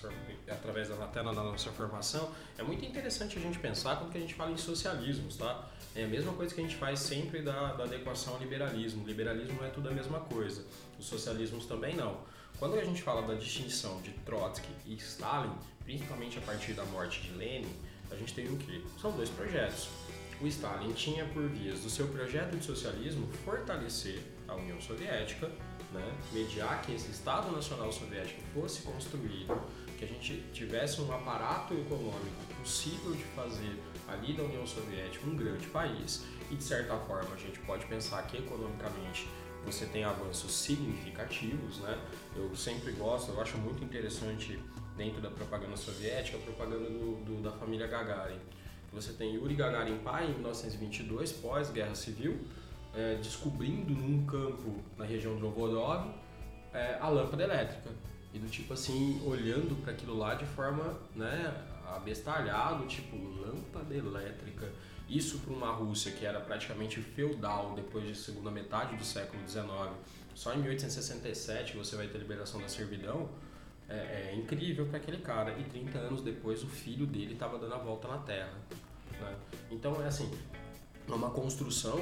[0.49, 4.33] através da até na nossa formação, é muito interessante a gente pensar quando a gente
[4.33, 5.69] fala em socialismos, tá?
[5.97, 9.03] É a mesma coisa que a gente faz sempre da, da adequação ao liberalismo.
[9.03, 10.63] O liberalismo não é tudo a mesma coisa.
[10.99, 12.19] Os socialismos também não.
[12.59, 17.21] Quando a gente fala da distinção de Trotsky e Stalin, principalmente a partir da morte
[17.21, 17.73] de Lenin,
[18.11, 18.79] a gente tem o quê?
[19.01, 19.89] São dois projetos.
[20.39, 25.47] O Stalin tinha por vias do seu projeto de socialismo fortalecer a União Soviética,
[25.91, 26.15] né?
[26.31, 29.59] mediar que esse Estado Nacional Soviético fosse construído,
[29.97, 33.75] que a gente tivesse um aparato econômico possível de fazer
[34.07, 38.23] ali da União Soviética um grande país e de certa forma a gente pode pensar
[38.23, 39.27] que economicamente
[39.65, 41.97] você tem avanços significativos, né?
[42.35, 44.57] Eu sempre gosto, eu acho muito interessante
[44.95, 48.39] dentro da propaganda soviética a propaganda do, do, da família Gagarin.
[48.93, 52.39] Você tem Yuri Gagarin pai em 1922, pós-guerra civil,
[52.95, 56.09] é, descobrindo num campo na região de Novodov
[56.73, 57.89] é, a lâmpada elétrica.
[58.33, 61.53] E do tipo assim, olhando para aquilo lá de forma né,
[61.95, 64.71] abestalhado, tipo lâmpada elétrica.
[65.09, 69.67] Isso para uma Rússia que era praticamente feudal depois da segunda metade do século XIX.
[70.35, 73.29] Só em 1867 você vai ter liberação da servidão.
[73.87, 75.57] É, é incrível para aquele cara.
[75.57, 78.53] E 30 anos depois o filho dele estava dando a volta na Terra.
[79.19, 79.35] Né?
[79.71, 80.29] Então é assim,
[81.07, 81.97] é uma construção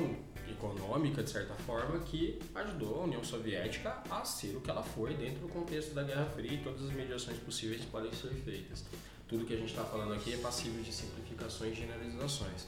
[0.49, 5.13] econômica, de certa forma, que ajudou a União Soviética a ser o que ela foi
[5.13, 8.83] dentro do contexto da Guerra Fria e todas as mediações possíveis podem ser feitas
[9.27, 12.67] tudo que a gente está falando aqui é passível de simplificações e generalizações.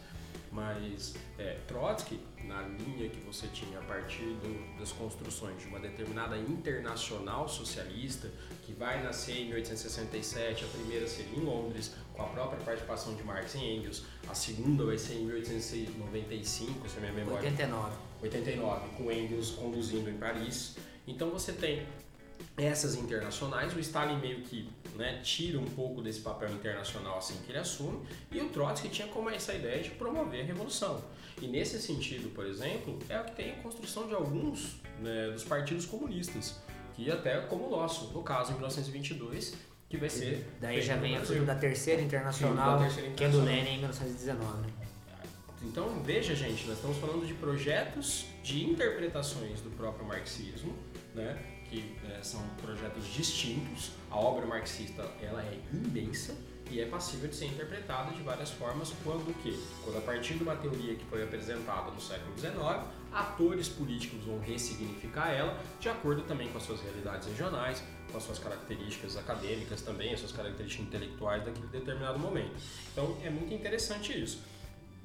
[0.51, 5.79] Mas é, Trotsky, na linha que você tinha a partir do, das construções de uma
[5.79, 8.31] determinada internacional socialista,
[8.65, 13.23] que vai nascer em 1867, a primeira seria em Londres, com a própria participação de
[13.23, 17.49] Marx e Engels, a segunda vai ser em 1895, se a minha memória...
[17.49, 17.95] 89.
[18.23, 20.75] 89, com Engels conduzindo em Paris.
[21.05, 21.85] Então você tem
[22.57, 27.51] essas internacionais, o Stalin meio que né, tira um pouco desse papel internacional assim que
[27.51, 31.03] ele assume, e o Trotsky tinha como essa ideia de promover a revolução.
[31.39, 35.43] E nesse sentido, por exemplo, é o que tem a construção de alguns né, dos
[35.43, 36.59] partidos comunistas,
[36.95, 39.53] que até como o nosso, no caso, em 1922,
[39.87, 40.45] que vai ser.
[40.59, 43.43] Daí já vem a fruto da terceira internacional, Sim, da terceira que é do.
[43.43, 44.61] Lenin em 1919.
[44.61, 44.73] né?
[45.63, 50.75] Então veja, gente, nós estamos falando de projetos de interpretações do próprio marxismo,
[51.15, 51.56] né?
[51.77, 53.91] Que eh, são projetos distintos.
[54.09, 56.35] A obra marxista ela é imensa
[56.69, 59.53] e é passível de ser interpretada de várias formas quando quê?
[59.83, 64.39] Quando a partir de uma teoria que foi apresentada no século XIX, atores políticos vão
[64.39, 69.81] ressignificar ela de acordo também com as suas realidades regionais, com as suas características acadêmicas
[69.81, 72.53] também, as suas características intelectuais daquele determinado momento.
[72.91, 74.41] Então é muito interessante isso.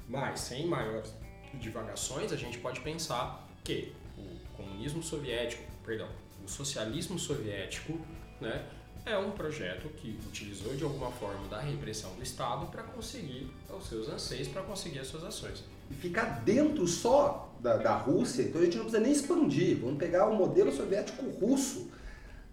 [0.08, 1.14] Mas, sem maiores
[1.54, 6.08] divagações, a gente pode pensar que o comunismo soviético, perdão,
[6.44, 7.98] o socialismo soviético,
[8.40, 8.64] né,
[9.04, 13.88] é um projeto que utilizou de alguma forma da repressão do Estado para conseguir os
[13.88, 15.64] seus anseios, para conseguir as suas ações.
[15.90, 19.78] E ficar dentro só da, da Rússia, então a gente não precisa nem expandir.
[19.80, 21.90] Vamos pegar o modelo soviético russo.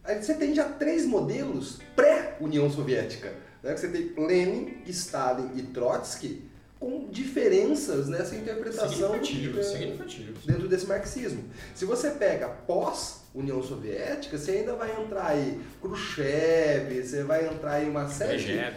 [0.04, 3.32] Aí você tem já três modelos pré-União Soviética.
[3.62, 3.76] Né?
[3.78, 6.50] Você tem Lenin, Stalin e Trotsky
[6.80, 10.46] com diferenças nessa interpretação Significativos, de- significativos.
[10.46, 11.44] dentro desse marxismo.
[11.76, 12.48] Se você pega
[13.40, 18.74] pós-União Soviética, você ainda vai entrar aí Khrushchev, você vai entrar aí uma série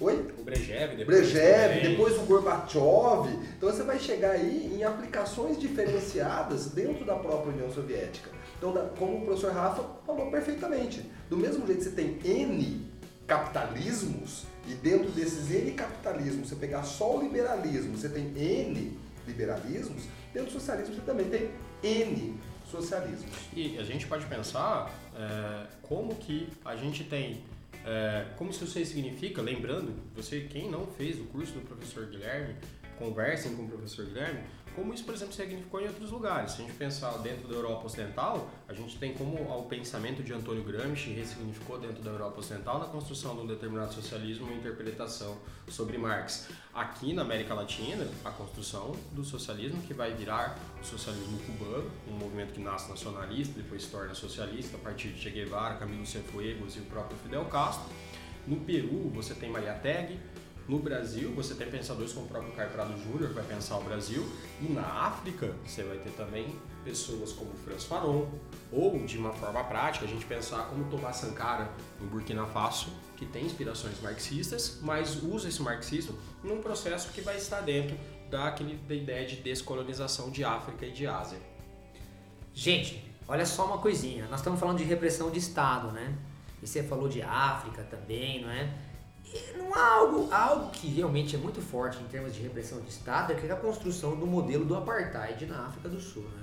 [0.00, 0.32] Oi?
[0.38, 3.28] o Brejev, depois Brejev, depois o Gorbachev.
[3.56, 8.30] Então você vai chegar aí em aplicações diferenciadas dentro da própria União Soviética.
[8.56, 12.86] Então, como o professor Rafa falou perfeitamente, do mesmo jeito que você tem N
[13.26, 20.04] capitalismos, e dentro desses N capitalismos, você pegar só o liberalismo, você tem N liberalismos,
[20.32, 21.50] dentro do socialismo você também tem
[21.82, 22.38] N
[22.70, 23.34] socialismos.
[23.54, 27.42] E a gente pode pensar é, como que a gente tem,
[27.84, 32.54] é, como isso significa, lembrando, você quem não fez o curso do professor Guilherme,
[32.98, 34.40] conversem com o professor Guilherme,
[34.80, 36.52] como isso, por exemplo, significou em outros lugares.
[36.52, 40.32] Se a gente pensar dentro da Europa Ocidental, a gente tem como o pensamento de
[40.32, 45.36] Antônio Gramsci ressignificou dentro da Europa Ocidental na construção de um determinado socialismo uma interpretação
[45.68, 46.48] sobre Marx.
[46.72, 52.12] Aqui na América Latina, a construção do socialismo que vai virar o socialismo cubano, um
[52.12, 56.76] movimento que nasce nacionalista, depois se torna socialista a partir de Che Guevara, Camilo Cienfuegos
[56.76, 57.84] e o próprio Fidel Castro.
[58.46, 59.74] No Peru, você tem Maria.
[60.70, 63.82] No Brasil, você tem pensadores como o próprio Caio Prado Júnior, que vai pensar o
[63.82, 64.24] Brasil.
[64.60, 66.54] E na África, você vai ter também
[66.84, 68.28] pessoas como Franz Fanon,
[68.70, 71.68] ou de uma forma prática, a gente pensar como Thomas Sankara
[72.00, 77.36] em Burkina Faso, que tem inspirações marxistas, mas usa esse marxismo num processo que vai
[77.36, 77.98] estar dentro
[78.30, 81.40] daquele, da ideia de descolonização de África e de Ásia.
[82.54, 84.28] Gente, olha só uma coisinha.
[84.28, 86.16] Nós estamos falando de repressão de Estado, né?
[86.62, 88.72] E você falou de África também, não é?
[89.56, 93.32] Não há algo, algo que realmente é muito forte em termos de repressão de Estado
[93.32, 96.42] é que é a construção do modelo do apartheid na África do Sul, né?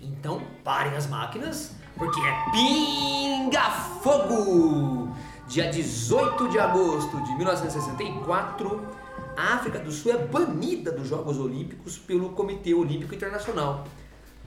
[0.00, 3.70] Então, parem as máquinas, porque é Pinga
[4.02, 5.14] Fogo!
[5.46, 8.88] Dia 18 de agosto de 1964,
[9.36, 13.84] a África do Sul é banida dos Jogos Olímpicos pelo Comitê Olímpico Internacional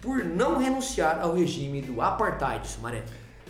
[0.02, 3.04] por não renunciar ao regime do apartheid, Sumaré.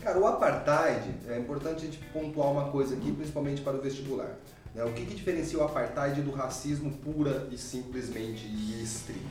[0.05, 4.37] Cara, o apartheid, é importante a gente pontuar uma coisa aqui, principalmente para o vestibular.
[4.75, 4.83] né?
[4.83, 9.25] O que, que diferencia o apartheid do racismo pura e simplesmente e estrito?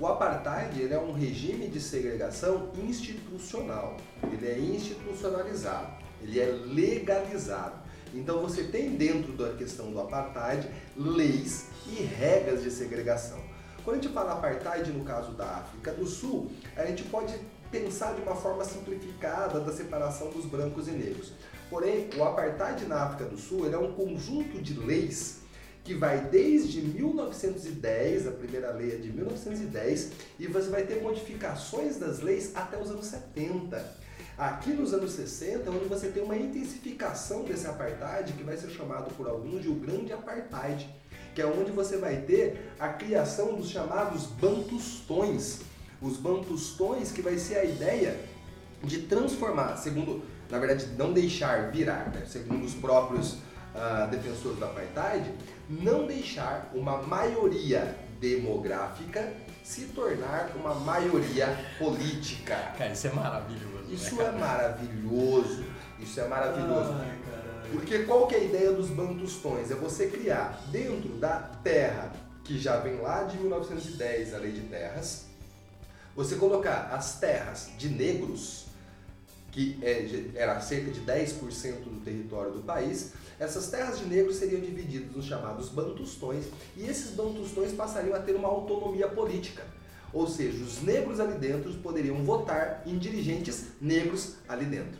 [0.00, 7.76] O apartheid ele é um regime de segregação institucional, ele é institucionalizado, ele é legalizado.
[8.12, 13.38] Então você tem dentro da questão do apartheid leis e regras de segregação.
[13.84, 17.38] Quando a gente fala apartheid no caso da África do Sul, a gente pode
[17.70, 21.32] pensar de uma forma simplificada da separação dos brancos e negros.
[21.68, 25.40] Porém, o apartheid na África do Sul ele é um conjunto de leis
[25.88, 31.96] que vai desde 1910, a primeira lei é de 1910, e você vai ter modificações
[31.96, 33.96] das leis até os anos 70.
[34.36, 38.68] Aqui nos anos 60, é onde você tem uma intensificação desse apartheid, que vai ser
[38.68, 40.94] chamado por alguns de o grande apartheid,
[41.34, 45.60] que é onde você vai ter a criação dos chamados bantustões.
[46.00, 48.18] Os bantustões que vai ser a ideia
[48.82, 52.24] de transformar, segundo, na verdade, não deixar virar, né?
[52.26, 53.38] segundo os próprios
[53.74, 55.32] ah, defensores do apartheid,
[55.68, 59.32] não deixar uma maioria demográfica
[59.62, 61.46] se tornar uma maioria
[61.78, 62.72] política.
[62.78, 63.84] Cara, isso é maravilhoso.
[63.90, 65.64] Isso é maravilhoso.
[66.00, 66.94] Isso é maravilhoso.
[67.70, 69.70] Porque qual que é a ideia dos bantustões?
[69.70, 72.12] É você criar dentro da terra,
[72.44, 75.26] que já vem lá de 1910, a lei de terras,
[76.18, 78.64] você colocar as terras de negros,
[79.52, 84.60] que é- era cerca de 10% do território do país, essas terras de negros seriam
[84.60, 86.46] divididas nos chamados bantustões,
[86.76, 89.64] e esses bantustões passariam a ter uma autonomia política.
[90.12, 94.98] Ou seja, os negros ali dentro poderiam votar em dirigentes negros ali dentro.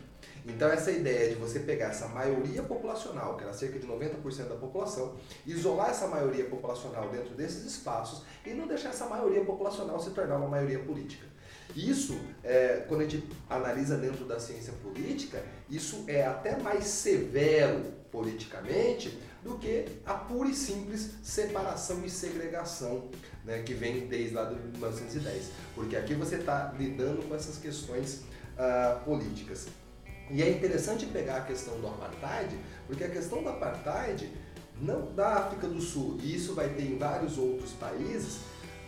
[0.49, 4.55] Então essa ideia de você pegar essa maioria populacional, que era cerca de 90% da
[4.55, 10.11] população, isolar essa maioria populacional dentro desses espaços e não deixar essa maioria populacional se
[10.11, 11.27] tornar uma maioria política.
[11.75, 17.99] Isso, é, quando a gente analisa dentro da ciência política, isso é até mais severo
[18.11, 23.09] politicamente do que a pura e simples separação e segregação
[23.45, 25.51] né, que vem desde lá de 1910.
[25.75, 28.23] Porque aqui você está lidando com essas questões
[28.57, 29.67] uh, políticas.
[30.29, 32.55] E é interessante pegar a questão do apartheid,
[32.85, 34.31] porque a questão do apartheid,
[34.79, 38.39] não da África do Sul, e isso vai ter em vários outros países,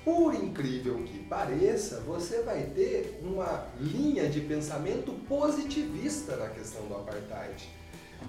[0.04, 6.96] por incrível que pareça, você vai ter uma linha de pensamento positivista na questão do
[6.96, 7.70] apartheid.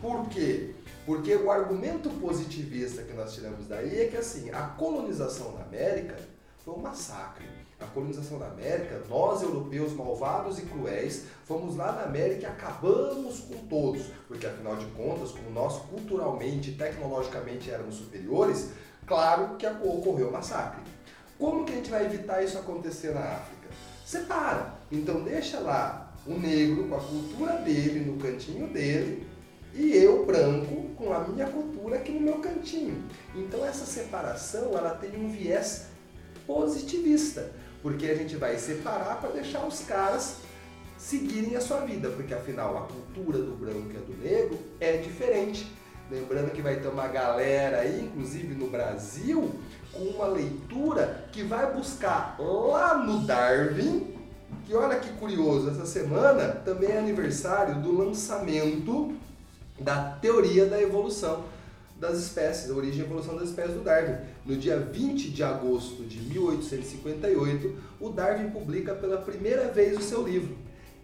[0.00, 0.74] Por quê?
[1.06, 6.16] Porque o argumento positivista que nós tiramos daí é que assim, a colonização na América
[6.58, 7.46] foi um massacre.
[7.82, 13.40] A colonização da América, nós europeus malvados e cruéis, fomos lá na América e acabamos
[13.40, 18.70] com todos, porque afinal de contas, como nós culturalmente e tecnologicamente éramos superiores,
[19.06, 20.82] claro que ocorreu o massacre.
[21.38, 23.68] Como que a gente vai evitar isso acontecer na África?
[24.06, 24.74] Separa.
[24.90, 29.26] Então deixa lá o negro com a cultura dele no cantinho dele
[29.74, 33.02] e eu branco com a minha cultura aqui no meu cantinho.
[33.34, 35.86] Então essa separação ela tem um viés
[36.46, 37.52] positivista,
[37.82, 40.36] porque a gente vai separar para deixar os caras
[40.96, 44.98] seguirem a sua vida, porque afinal a cultura do branco e a do negro é
[44.98, 45.70] diferente.
[46.10, 49.50] Lembrando que vai ter uma galera aí, inclusive no Brasil,
[49.92, 54.14] com uma leitura que vai buscar lá no Darwin,
[54.64, 59.16] que olha que curioso, essa semana também é aniversário do lançamento
[59.80, 61.44] da teoria da evolução
[62.02, 64.16] das espécies, da origem e evolução das espécies do Darwin.
[64.44, 70.26] No dia 20 de agosto de 1858, o Darwin publica pela primeira vez o seu
[70.26, 70.58] livro.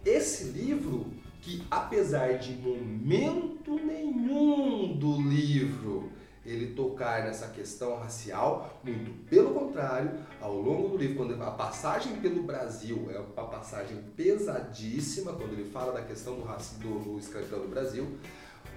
[0.05, 1.05] Esse livro,
[1.41, 6.11] que apesar de momento nenhum do livro
[6.45, 12.17] ele tocar nessa questão racial, muito pelo contrário, ao longo do livro, quando a passagem
[12.17, 17.61] pelo Brasil é uma passagem pesadíssima, quando ele fala da questão do racismo do escravidão
[17.61, 18.05] do Brasil,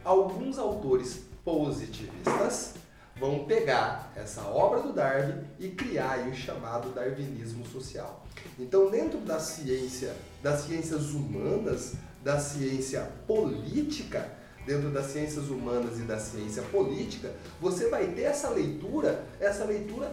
[0.05, 2.75] alguns autores positivistas
[3.17, 8.25] vão pegar essa obra do Darwin e criar o chamado darwinismo social.
[8.59, 14.29] Então, dentro da ciência, das ciências humanas, da ciência política,
[14.67, 20.13] dentro das ciências humanas e da ciência política, você vai ter essa leitura, essa leitura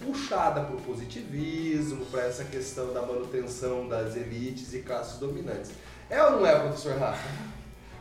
[0.00, 5.72] puxada para o positivismo, para essa questão da manutenção das elites e classes dominantes.
[6.08, 7.57] É ou não é, professor Rafa?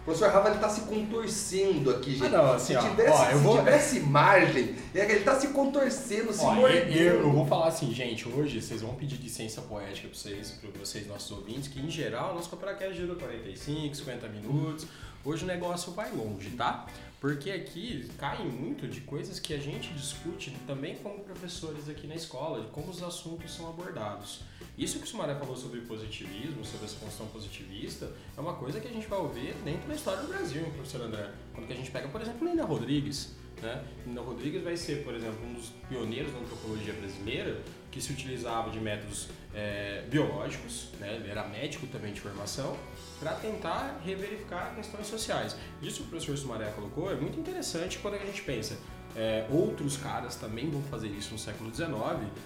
[0.08, 2.28] O professor Rafa está se contorcendo aqui, gente.
[2.28, 3.58] Ah, não, assim, se tivesse, ó, se vou...
[3.58, 6.96] tivesse margem, é ele está se contorcendo, se ó, mordendo.
[6.96, 10.70] Eu, eu, vou falar assim, gente, hoje vocês vão pedir licença poética para vocês, para
[10.80, 14.88] vocês, nossos ouvintes, que em geral nosso Cooperaquest dura 45, 50 minutos.
[15.26, 16.86] Hoje o negócio vai longe, tá?
[17.20, 22.16] Porque aqui cai muito de coisas que a gente discute também como professores aqui na
[22.16, 24.40] escola, de como os assuntos são abordados.
[24.78, 28.88] Isso que o Sumaré falou sobre positivismo, sobre essa construção positivista, é uma coisa que
[28.88, 31.32] a gente vai ouvir dentro da história do Brasil, professor André?
[31.52, 33.36] Quando a gente pega, por exemplo, Lina Rodrigues.
[33.60, 33.84] Né?
[34.06, 37.60] Lina Rodrigues vai ser, por exemplo, um dos pioneiros da antropologia brasileira
[37.90, 41.16] que se utilizava de métodos é, biológicos, né?
[41.16, 42.78] ele era médico também de formação,
[43.20, 45.56] para tentar reverificar questões sociais.
[45.82, 48.78] Isso que o professor Sumaré colocou é muito interessante quando a gente pensa.
[49.20, 51.92] É, outros caras também vão fazer isso no século XIX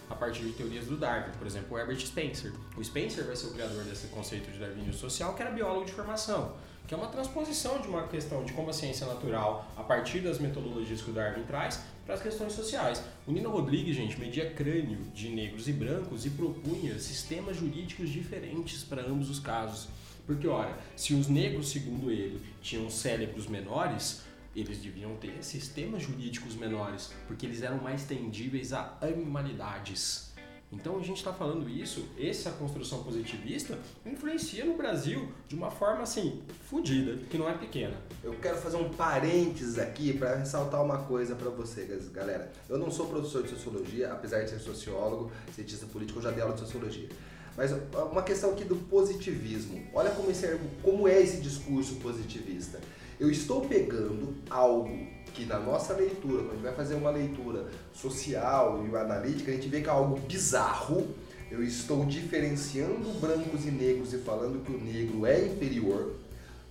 [0.09, 2.53] a partir de teorias do Darwin, por exemplo, o Herbert Spencer.
[2.77, 5.91] O Spencer vai ser o criador desse conceito de darwinismo social, que era biólogo de
[5.91, 6.55] formação,
[6.87, 10.39] que é uma transposição de uma questão de como a ciência natural, a partir das
[10.39, 13.03] metodologias que o Darwin traz, para as questões sociais.
[13.27, 18.81] O Nino Rodrigues, gente, media crânio de negros e brancos e propunha sistemas jurídicos diferentes
[18.81, 19.89] para ambos os casos.
[20.25, 24.21] Porque, olha, se os negros, segundo ele, tinham cérebros menores,
[24.55, 30.31] eles deviam ter sistemas jurídicos menores, porque eles eram mais tendíveis a animalidades.
[30.71, 36.03] Então a gente está falando isso, essa construção positivista influencia no Brasil de uma forma
[36.03, 37.97] assim, fodida, que não é pequena.
[38.23, 42.53] Eu quero fazer um parênteses aqui para ressaltar uma coisa para vocês, galera.
[42.69, 46.41] Eu não sou professor de sociologia, apesar de ser sociólogo, cientista político, eu já dei
[46.41, 47.09] aula de sociologia.
[47.57, 47.71] Mas
[48.09, 49.85] uma questão aqui do positivismo.
[49.93, 52.79] Olha como, esse, como é esse discurso positivista.
[53.21, 54.89] Eu estou pegando algo
[55.35, 59.53] que na nossa leitura, quando a gente vai fazer uma leitura social e analítica, a
[59.53, 61.07] gente vê que é algo bizarro.
[61.51, 66.15] Eu estou diferenciando brancos e negros e falando que o negro é inferior.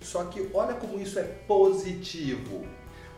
[0.01, 2.65] Só que olha como isso é positivo.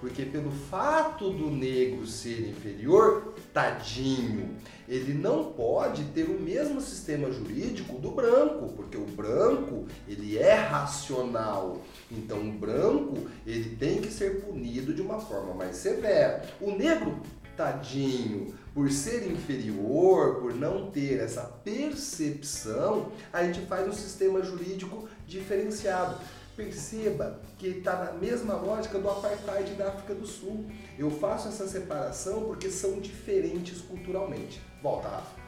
[0.04, 4.49] Porque pelo fato do negro ser inferior, tadinho,
[4.86, 10.56] ele não pode ter o mesmo sistema jurídico do branco, porque o branco, ele é
[10.56, 11.82] racional.
[12.12, 16.43] Então o branco, ele tem que ser punido de uma forma mais severa.
[16.60, 17.22] O negro,
[17.56, 25.08] tadinho, por ser inferior, por não ter essa percepção, a gente faz um sistema jurídico
[25.26, 26.18] diferenciado.
[26.56, 30.70] Perceba que está na mesma lógica do apartheid da África do Sul.
[30.97, 34.62] Eu faço essa separação porque são diferentes culturalmente.
[34.82, 35.43] Volta, Rafa.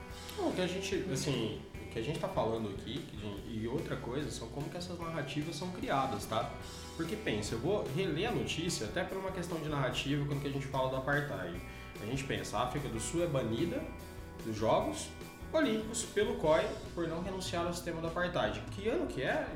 [0.56, 3.06] Que a gente, assim, o que a gente está falando aqui
[3.48, 6.52] e outra coisa são como que essas narrativas são criadas, tá?
[6.98, 10.48] Porque pensa, eu vou reler a notícia até por uma questão de narrativa quando que
[10.48, 11.62] a gente fala do apartheid.
[12.02, 13.82] A gente pensa, a África do Sul é banida
[14.46, 15.08] dos Jogos
[15.54, 18.60] Olímpicos pelo COI por não renunciar ao sistema do apartheid.
[18.72, 19.48] Que ano que é?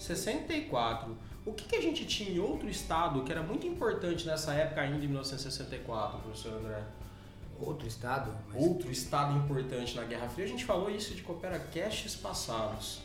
[0.00, 1.16] 1964.
[1.44, 4.80] O que, que a gente tinha em outro estado que era muito importante nessa época
[4.80, 6.82] ainda, em 1964, professor André?
[7.58, 8.34] Outro estado?
[8.48, 8.62] Mas...
[8.62, 10.46] Outro estado importante na Guerra Fria.
[10.46, 13.02] A gente falou isso de Coopera Caches passados.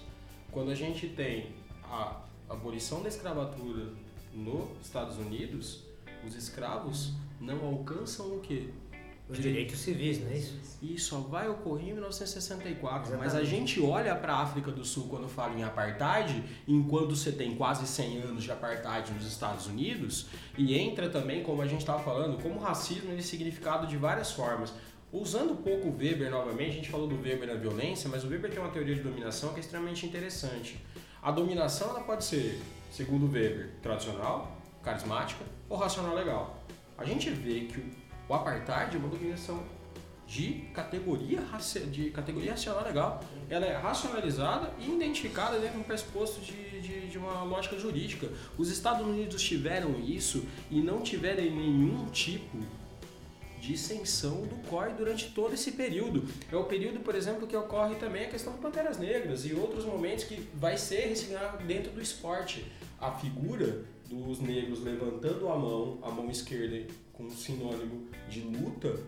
[0.51, 3.91] Quando a gente tem a abolição da escravatura
[4.33, 5.83] nos Estados Unidos,
[6.25, 8.69] os escravos não alcançam o quê?
[9.27, 10.59] Os direitos civis, não é isso?
[10.83, 13.09] Isso só vai ocorrer em 1964.
[13.09, 13.25] Exatamente.
[13.25, 17.31] Mas a gente olha para a África do Sul quando fala em apartheid, enquanto você
[17.31, 21.79] tem quase 100 anos de apartheid nos Estados Unidos, e entra também, como a gente
[21.79, 24.71] estava falando, como racismo ele é significado de várias formas.
[25.11, 28.27] Usando um pouco o Weber novamente, a gente falou do Weber na violência, mas o
[28.27, 30.79] Weber tem uma teoria de dominação que é extremamente interessante.
[31.19, 32.61] A dominação ela pode ser,
[32.91, 36.63] segundo o Weber, tradicional, carismática ou racional legal.
[36.97, 39.63] A gente vê que o apartheid é uma dominação
[40.27, 41.39] de categoria,
[41.91, 43.23] de categoria racional legal.
[43.49, 48.29] Ela é racionalizada e identificada dentro de um pressuposto de, de, de, uma lógica jurídica.
[48.57, 52.57] Os Estados Unidos tiveram isso e não tiveram nenhum tipo
[53.61, 56.23] de extensão do COI durante todo esse período.
[56.51, 59.85] É o período, por exemplo, que ocorre também a questão de Panteras Negras e outros
[59.85, 62.65] momentos que vai ser ressignificado dentro do esporte.
[62.99, 66.85] A figura dos negros levantando a mão, a mão esquerda
[67.17, 68.99] com sinônimo de luta,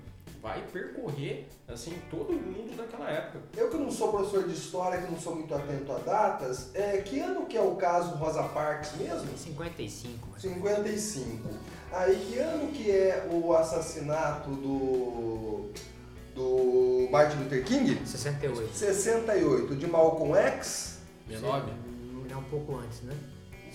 [0.41, 3.41] vai percorrer assim todo mundo daquela época.
[3.55, 6.97] Eu que não sou professor de história, que não sou muito atento a datas, é,
[6.97, 9.37] que ano que é o caso Rosa Parks mesmo?
[9.37, 10.27] 55.
[10.31, 10.41] Mas...
[10.41, 11.49] 55.
[11.91, 15.69] Aí que ano que é o assassinato do
[16.35, 17.99] do Martin Luther King?
[18.05, 18.73] 68.
[18.73, 19.75] 68.
[19.75, 20.99] De Malcolm X?
[21.27, 21.71] 19?
[22.29, 23.15] É um pouco antes, né?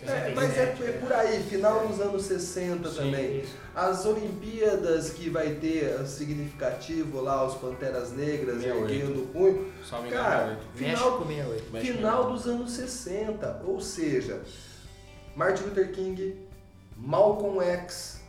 [0.06, 3.40] É, mas é, é, por aí, final dos anos 60 Sim, também.
[3.40, 3.54] Isso.
[3.74, 9.72] As Olimpíadas que vai ter significativo lá, os Panteras Negras erguendo o punho.
[9.88, 11.24] Salve cara, final,
[11.80, 13.62] final dos anos 60.
[13.64, 14.40] Ou seja,
[15.36, 16.36] Martin Luther King,
[16.96, 18.20] Malcolm X,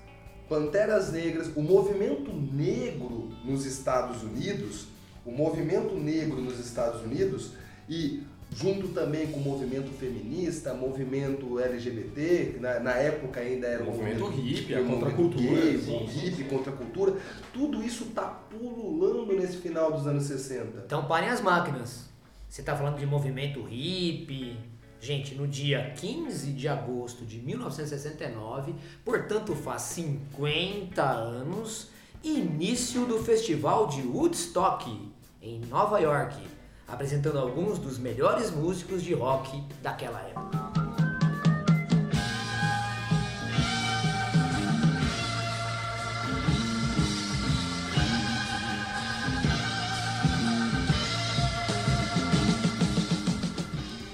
[0.47, 4.85] Panteras Negras, o movimento negro nos Estados Unidos,
[5.25, 7.51] o movimento negro nos Estados Unidos
[7.89, 8.23] e
[8.55, 14.19] junto também com o movimento feminista, movimento LGBT, na, na época ainda era o movimento,
[14.19, 17.17] movimento hippie, a contracultura, gay, sim, hippie, contra a cultura,
[17.51, 20.83] tudo isso está pululando nesse final dos anos 60.
[20.85, 22.09] Então parem as máquinas.
[22.47, 24.57] Você está falando de movimento hippie.
[25.01, 28.73] Gente, no dia 15 de agosto de 1969,
[29.03, 31.89] portanto faz 50 anos,
[32.23, 36.52] início do festival de Woodstock em Nova York
[36.87, 40.73] apresentando alguns dos melhores músicos de rock daquela época.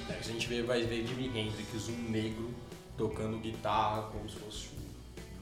[0.09, 2.49] A gente vê, vai ver Jimi Hendrix, um negro,
[2.97, 4.88] tocando guitarra como se fosse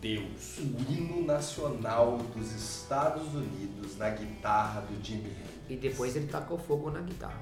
[0.02, 0.60] deus.
[0.60, 5.58] O hino nacional dos Estados Unidos na guitarra do Jimi Hendrix.
[5.70, 7.42] E depois ele tacou fogo na guitarra.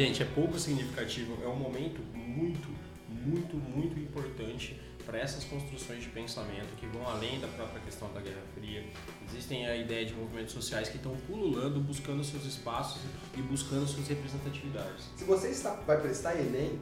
[0.00, 1.36] Gente, é pouco significativo.
[1.44, 2.68] É um momento muito
[3.08, 8.20] muito, muito importante para essas construções de pensamento que vão além da própria questão da
[8.20, 8.84] Guerra Fria.
[9.28, 13.02] Existem a ideia de movimentos sociais que estão pululando, buscando seus espaços
[13.36, 15.06] e buscando suas representatividades.
[15.16, 16.78] Se você está, vai prestar Enem,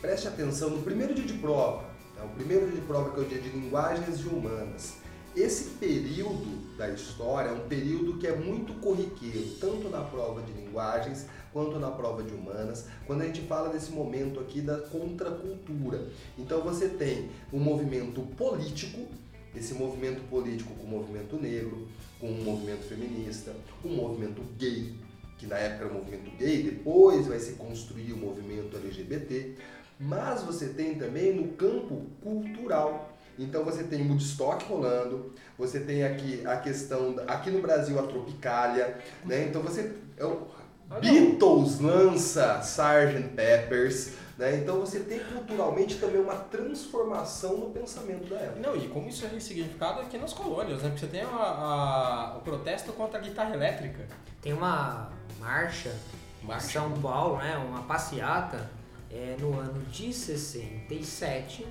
[0.00, 1.88] preste atenção no primeiro dia de prova.
[2.14, 2.22] Né?
[2.24, 4.98] O primeiro dia de prova que é o dia de linguagens e humanas.
[5.34, 10.52] Esse período da história é um período que é muito corriqueiro, tanto na prova de
[10.52, 16.06] linguagens quanto na prova de humanas, quando a gente fala desse momento aqui da contracultura.
[16.38, 19.06] Então você tem um movimento político,
[19.54, 21.88] esse movimento político com o movimento negro,
[22.20, 23.52] com o movimento feminista,
[23.84, 24.94] o movimento gay,
[25.38, 29.56] que na época era o movimento gay, depois vai se construir o movimento LGBT,
[29.98, 33.16] mas você tem também no campo cultural.
[33.38, 38.98] Então você tem Woodstock rolando, você tem aqui a questão, aqui no Brasil a Tropicália,
[39.24, 39.46] né?
[39.48, 39.94] Então você
[40.98, 43.28] Beatles lança Sgt.
[43.36, 44.56] Peppers, né?
[44.56, 48.60] Então você tem culturalmente também uma transformação no pensamento da época.
[48.60, 50.88] Não, e como isso é ressignificado aqui nas colônias, né?
[50.88, 54.08] Porque você tem a, a, o protesto contra a guitarra elétrica.
[54.42, 55.94] Tem uma marcha,
[56.42, 56.66] marcha.
[56.66, 57.56] em São Paulo, né?
[57.56, 58.68] Uma passeata
[59.10, 61.66] é, no ano de 67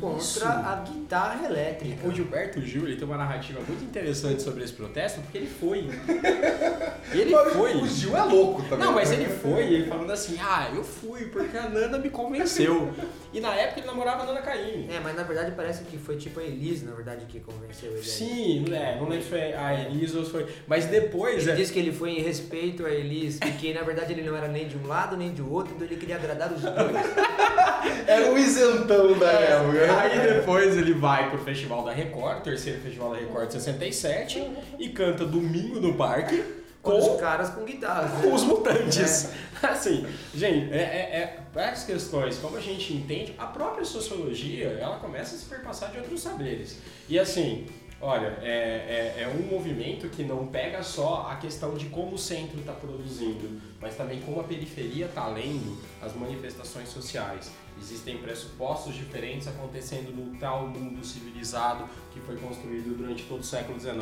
[0.00, 0.44] contra Isso.
[0.44, 2.06] a guitarra elétrica.
[2.06, 5.88] O Gilberto Gil ele tem uma narrativa muito interessante sobre esse protesto, porque ele foi.
[7.10, 7.74] Ele mas foi.
[7.76, 8.84] O Gil é louco também.
[8.84, 12.92] Não, mas ele foi, ele falando assim: ah, eu fui porque a Nana me convenceu.
[13.32, 14.88] E na época ele namorava a Nana Caymmi.
[14.92, 18.02] É, mas na verdade parece que foi tipo a Elise, na verdade, que convenceu ele.
[18.02, 20.46] Sim, é, não lembro se foi a Elise ou se foi.
[20.66, 21.42] Mas depois.
[21.42, 21.54] Ele é...
[21.54, 24.66] disse que ele foi em respeito a Elise, porque na verdade ele não era nem
[24.68, 26.74] de um lado nem de outro, então ele queria agradar os dois.
[28.06, 29.78] era um isentão da época.
[29.90, 35.24] Aí depois ele vai pro Festival da Record, terceiro Festival da Record 67, e canta
[35.24, 36.58] Domingo no Parque.
[36.80, 38.08] Com, os caras com guitarra.
[38.22, 39.30] Com os mutantes.
[39.62, 39.66] É.
[39.66, 44.96] Assim, gente, é, é, é, essas questões, como a gente entende, a própria sociologia, ela
[44.98, 46.78] começa a se perpassar de outros saberes.
[47.08, 47.66] E assim,
[48.00, 52.18] Olha, é, é, é, um movimento que não pega só a questão de como o
[52.18, 57.50] centro está produzindo, mas também como a periferia está lendo as manifestações sociais.
[57.76, 63.80] Existem pressupostos diferentes acontecendo no tal mundo civilizado que foi construído durante todo o século
[63.80, 63.98] XIX,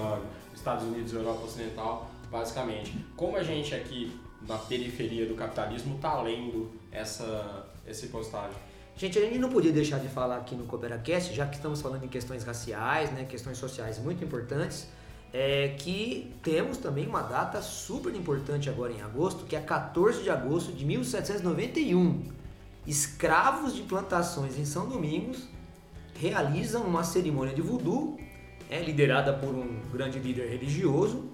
[0.54, 2.92] Estados Unidos e Europa Ocidental, basicamente.
[3.16, 8.65] Como a gente aqui na periferia do capitalismo está lendo essa, esse postagem?
[8.98, 12.04] Gente, a gente não podia deixar de falar aqui no CooperaCast, já que estamos falando
[12.04, 14.88] em questões raciais, né, questões sociais muito importantes,
[15.34, 20.30] é que temos também uma data super importante agora em agosto, que é 14 de
[20.30, 22.22] agosto de 1791.
[22.86, 25.46] Escravos de plantações em São Domingos
[26.18, 28.18] realizam uma cerimônia de voodoo,
[28.70, 31.28] é, liderada por um grande líder religioso,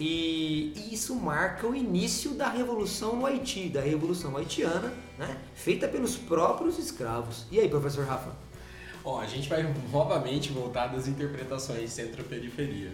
[0.00, 5.40] e isso marca o início da revolução no Haiti, da revolução haitiana, né?
[5.54, 7.46] feita pelos próprios escravos.
[7.50, 8.32] E aí, professor Rafa?
[9.04, 9.62] Ó, a gente vai
[9.92, 12.92] novamente voltar das interpretações centro-periferia.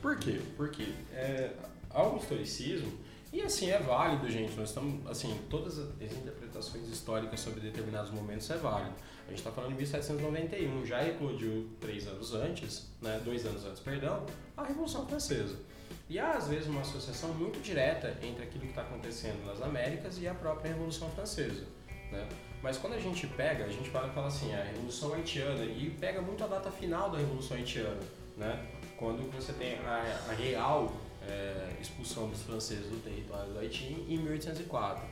[0.00, 0.40] Por quê?
[0.56, 1.50] Porque é,
[1.90, 2.92] há historicismo
[3.32, 4.56] e assim é válido, gente.
[4.56, 8.94] Nós estamos, assim, todas as interpretações históricas sobre determinados momentos é válido.
[9.26, 13.80] A gente está falando de 1791, já eclodiu três anos antes, né, dois anos antes,
[13.80, 15.56] perdão, a Revolução Francesa.
[16.10, 20.20] E há, às vezes, uma associação muito direta entre aquilo que está acontecendo nas Américas
[20.20, 21.64] e a própria Revolução Francesa.
[22.10, 22.28] Né?
[22.60, 26.20] Mas quando a gente pega, a gente fala, fala assim, a Revolução Haitiana, e pega
[26.20, 28.00] muito a data final da Revolução Haitiana,
[28.36, 28.66] né?
[28.96, 30.92] quando você tem a, a real
[31.22, 35.06] é, expulsão dos franceses do território do Haiti em 1804.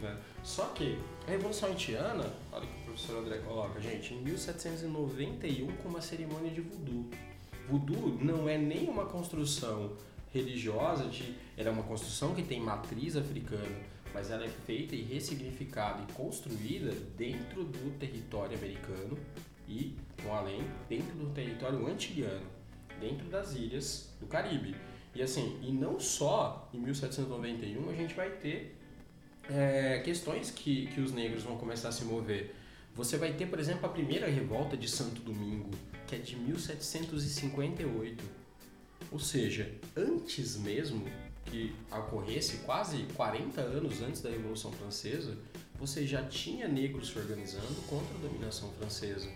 [0.00, 0.18] Né?
[0.42, 0.98] Só que
[1.28, 6.00] a Revolução Haitiana, olha o que o professor André coloca, gente, em 1791 com uma
[6.00, 7.08] cerimônia de voodoo.
[7.68, 9.92] Voodoo não é nem uma construção
[10.32, 13.76] religiosa de ela é uma construção que tem matriz africana,
[14.14, 19.18] mas ela é feita e ressignificada e construída dentro do território americano
[19.68, 22.46] e, com além, dentro do território antiliano,
[23.00, 24.74] dentro das ilhas do Caribe.
[25.14, 28.76] E assim, e não só em 1791 a gente vai ter
[29.48, 32.54] é, questões que, que os negros vão começar a se mover.
[32.94, 35.70] Você vai ter, por exemplo, a primeira revolta de Santo Domingo,
[36.06, 38.39] que é de 1758
[39.10, 41.04] ou seja, antes mesmo
[41.46, 45.36] que ocorresse, quase 40 anos antes da Revolução Francesa,
[45.78, 49.28] você já tinha negros se organizando contra a dominação francesa.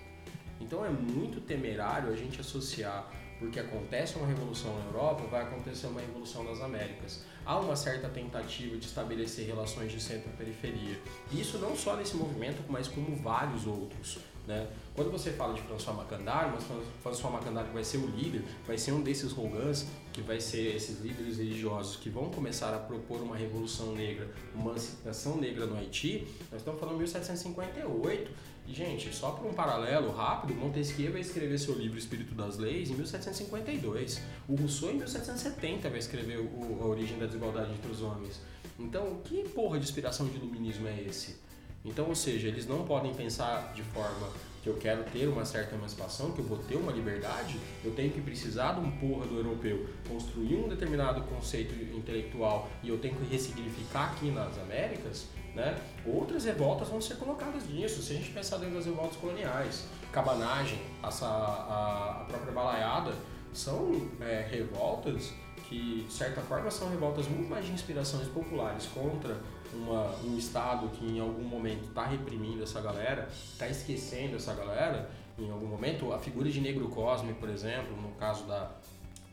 [0.60, 5.86] Então é muito temerário a gente associar porque acontece uma revolução na Europa, vai acontecer
[5.88, 7.24] uma revolução nas Américas.
[7.44, 10.98] Há uma certa tentativa de estabelecer relações de centro-periferia.
[11.32, 14.18] Isso não só nesse movimento, mas como vários outros.
[14.46, 14.66] Né?
[14.94, 16.62] Quando você fala de François Macandar, mas
[17.02, 21.00] François Macandar vai ser o líder, vai ser um desses Rogans, que vai ser esses
[21.00, 26.28] líderes religiosos que vão começar a propor uma revolução negra, uma emancipação negra no Haiti,
[26.48, 28.30] nós estamos falando de 1758.
[28.68, 32.88] E, gente, só para um paralelo rápido, Montesquieu vai escrever seu livro Espírito das Leis
[32.88, 34.22] em 1752.
[34.48, 38.40] O Rousseau, em 1770, vai escrever o, a origem da desigualdade entre os homens.
[38.78, 41.36] Então, que porra de inspiração de iluminismo é esse?
[41.84, 44.30] Então, ou seja, eles não podem pensar de forma
[44.64, 48.10] que eu quero ter uma certa emancipação, que eu vou ter uma liberdade, eu tenho
[48.10, 53.14] que precisar de um porra do europeu construir um determinado conceito intelectual e eu tenho
[53.14, 55.78] que ressignificar aqui nas Américas, né?
[56.06, 58.00] Outras revoltas vão ser colocadas nisso.
[58.02, 63.12] Se a gente pensar dentro das revoltas coloniais, cabanagem, essa, a, a própria balaiada,
[63.52, 65.34] são é, revoltas
[65.68, 69.36] que, de certa forma, são revoltas muito mais de inspirações populares contra
[69.72, 75.10] uma, um Estado que em algum momento está reprimindo essa galera, está esquecendo essa galera,
[75.38, 78.70] em algum momento, a figura de Negro Cosme, por exemplo, no caso da,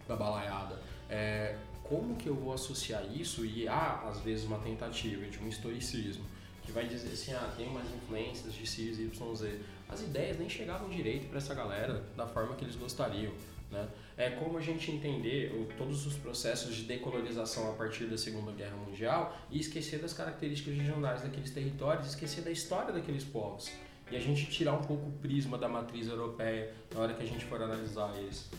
[0.07, 0.79] da balaiada,
[1.09, 5.47] é, como que eu vou associar isso e há, às vezes, uma tentativa de um
[5.47, 6.25] historicismo
[6.63, 9.59] que vai dizer assim, ah, tem umas influências de X, Y, Z.
[9.89, 13.33] As ideias nem chegavam direito para essa galera da forma que eles gostariam.
[13.71, 13.87] Né?
[14.17, 18.51] É como a gente entender o, todos os processos de decolonização a partir da Segunda
[18.51, 23.71] Guerra Mundial e esquecer das características regionais daqueles territórios, esquecer da história daqueles povos.
[24.11, 27.25] E a gente tirar um pouco o prisma da matriz europeia na hora que a
[27.25, 28.49] gente for analisar eles.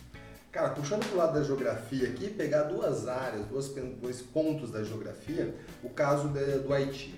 [0.50, 3.68] Cara, puxando para o lado da geografia aqui, pegar duas áreas, dois,
[4.00, 7.14] dois pontos da geografia, o caso de, do Haiti.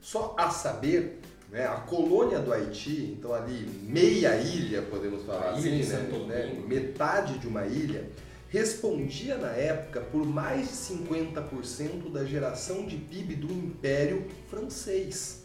[0.00, 1.20] Só a saber,
[1.52, 6.62] né, a colônia do Haiti, então ali meia ilha, podemos falar a assim, né, né,
[6.66, 8.08] metade de uma ilha,
[8.48, 15.44] respondia na época por mais de 50% da geração de PIB do Império Francês.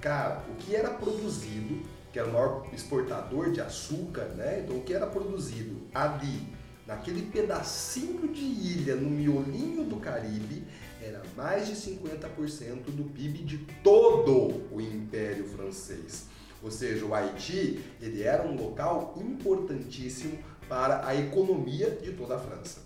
[0.00, 1.82] Cara, o que era produzido,
[2.12, 4.62] que era o maior exportador de açúcar, né?
[4.64, 6.48] Então o que era produzido ali
[6.86, 10.64] naquele pedacinho de ilha no miolinho do Caribe,
[11.08, 16.26] era mais de 50% do PIB de todo o Império Francês.
[16.62, 20.38] Ou seja, o Haiti ele era um local importantíssimo
[20.68, 22.80] para a economia de toda a França.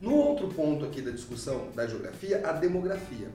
[0.00, 3.30] No outro ponto aqui da discussão da geografia, a demografia.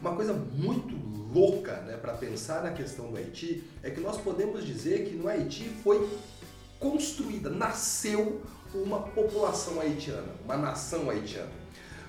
[0.00, 0.94] Uma coisa muito
[1.32, 5.26] louca né, para pensar na questão do Haiti é que nós podemos dizer que no
[5.26, 6.06] Haiti foi
[6.78, 8.42] construída, nasceu
[8.74, 11.61] uma população haitiana, uma nação haitiana.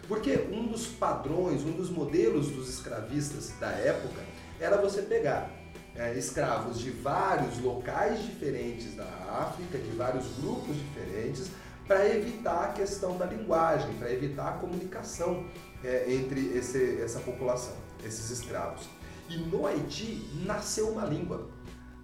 [0.08, 4.22] Porque um dos padrões, um dos modelos dos escravistas da época
[4.60, 5.50] era você pegar
[5.96, 11.52] é, escravos de vários locais diferentes da África, de vários grupos diferentes,
[11.88, 15.46] para evitar a questão da linguagem, para evitar a comunicação
[15.84, 18.88] é, entre esse, essa população, esses escravos.
[19.30, 21.48] E no Haiti nasceu uma língua.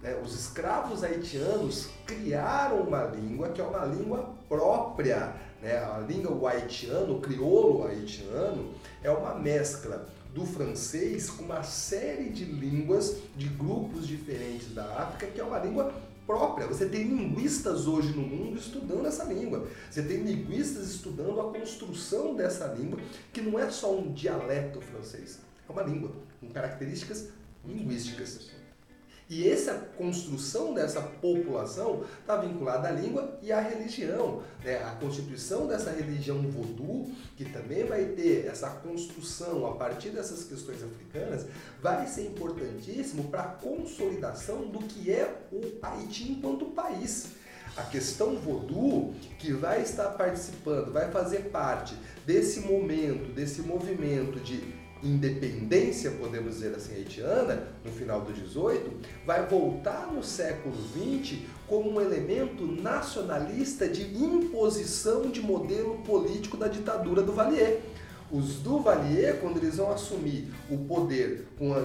[0.02, 0.18] Né?
[0.24, 5.34] Os escravos haitianos criaram uma língua que é uma língua própria.
[5.62, 5.76] Né?
[5.76, 12.44] A língua haitiana, o crioulo haitiano, é uma mescla do francês com uma série de
[12.44, 15.92] línguas de grupos diferentes da África, que é uma língua
[16.26, 16.66] própria.
[16.68, 19.66] Você tem linguistas hoje no mundo estudando essa língua.
[19.90, 23.00] Você tem linguistas estudando a construção dessa língua,
[23.32, 27.28] que não é só um dialeto francês, é uma língua com características
[27.64, 28.59] linguísticas.
[29.30, 34.42] E essa construção dessa população está vinculada à língua e à religião.
[34.64, 34.82] Né?
[34.82, 40.82] A constituição dessa religião voodoo, que também vai ter essa construção a partir dessas questões
[40.82, 41.46] africanas,
[41.80, 47.28] vai ser importantíssimo para a consolidação do que é o Haiti enquanto país.
[47.76, 51.94] A questão voodoo, que vai estar participando, vai fazer parte
[52.26, 58.90] desse momento, desse movimento de independência, podemos dizer assim, haitiana, no final do 18,
[59.26, 66.68] vai voltar no século 20 como um elemento nacionalista de imposição de modelo político da
[66.68, 67.80] ditadura do Valier.
[68.32, 71.80] Os Duvalier, quando eles vão assumir o poder com a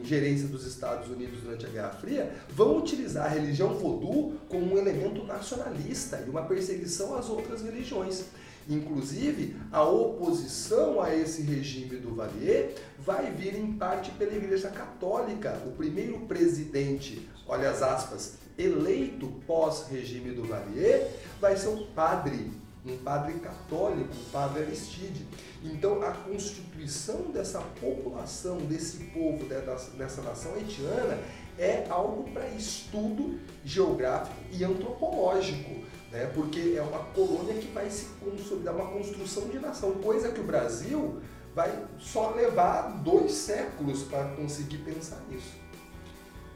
[0.00, 4.78] ingerência dos Estados Unidos durante a Guerra Fria, vão utilizar a religião vodou como um
[4.78, 8.24] elemento nacionalista e uma perseguição às outras religiões.
[8.68, 15.62] Inclusive, a oposição a esse regime do Valier vai vir em parte pela Igreja Católica.
[15.66, 22.50] O primeiro presidente, olha as aspas, eleito pós-regime do Valier, vai ser um padre,
[22.86, 25.26] um padre católico, o padre Aristide.
[25.62, 31.18] Então, a constituição dessa população, desse povo, dessa nação haitiana,
[31.58, 36.30] é algo para estudo geográfico e antropológico né?
[36.34, 40.44] porque é uma colônia que vai se consolidar, uma construção de nação, coisa que o
[40.44, 41.20] Brasil
[41.54, 45.54] vai só levar dois séculos para conseguir pensar nisso.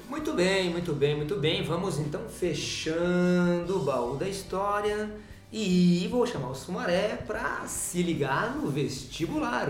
[0.09, 1.63] Muito bem, muito bem, muito bem.
[1.63, 5.11] Vamos então fechando o baú da história
[5.53, 9.69] e vou chamar o Sumaré para se ligar no vestibular.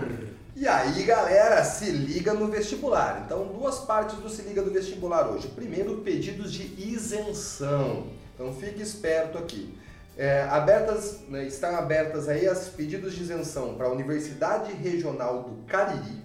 [0.55, 3.23] E aí, galera, se liga no vestibular.
[3.25, 5.47] Então, duas partes do se liga do vestibular hoje.
[5.47, 8.07] Primeiro, pedidos de isenção.
[8.35, 9.75] Então, fique esperto aqui.
[10.17, 15.63] É, abertas, né, estão abertas aí as pedidos de isenção para a Universidade Regional do
[15.65, 16.21] Cariri,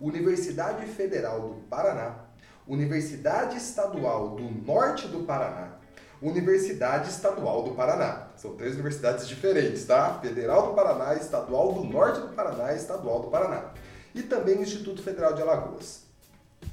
[0.00, 2.26] Universidade Federal do Paraná,
[2.66, 5.79] Universidade Estadual do Norte do Paraná,
[6.22, 8.28] Universidade Estadual do Paraná.
[8.36, 10.18] São três universidades diferentes, tá?
[10.20, 13.70] Federal do Paraná, Estadual do Norte do Paraná e Estadual do Paraná.
[14.14, 16.02] E também o Instituto Federal de Alagoas.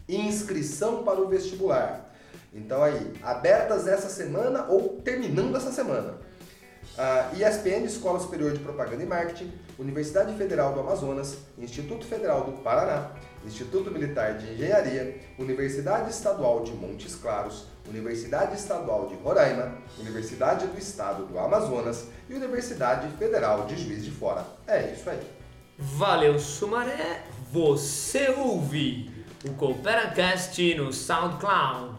[0.08, 2.14] Inscrição para o vestibular.
[2.54, 6.16] Então aí, abertas essa semana ou terminando essa semana.
[6.98, 12.54] A ESPN, Escola Superior de Propaganda e Marketing, Universidade Federal do Amazonas, Instituto Federal do
[12.64, 13.12] Paraná,
[13.48, 20.78] Instituto Militar de Engenharia, Universidade Estadual de Montes Claros, Universidade Estadual de Roraima, Universidade do
[20.78, 24.46] Estado do Amazonas e Universidade Federal de Juiz de Fora.
[24.68, 25.20] É isso aí.
[25.80, 27.24] Valeu, Sumaré!
[27.52, 29.10] Você ouve
[29.46, 31.96] o CooperaCast no SoundCloud,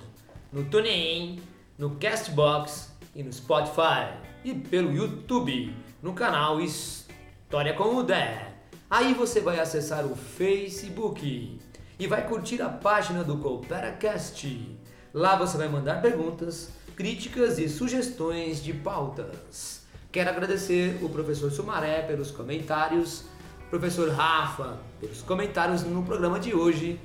[0.53, 1.41] no TuneIn,
[1.79, 4.13] no Castbox e no Spotify
[4.45, 8.48] e pelo YouTube no canal História com o Dé.
[8.91, 11.61] Aí você vai acessar o Facebook
[11.99, 14.79] e vai curtir a página do CooperaCast.
[15.13, 19.83] Lá você vai mandar perguntas, críticas e sugestões de pautas.
[20.11, 23.27] Quero agradecer o professor Sumaré pelos comentários,
[23.69, 26.99] professor Rafa pelos comentários no programa de hoje,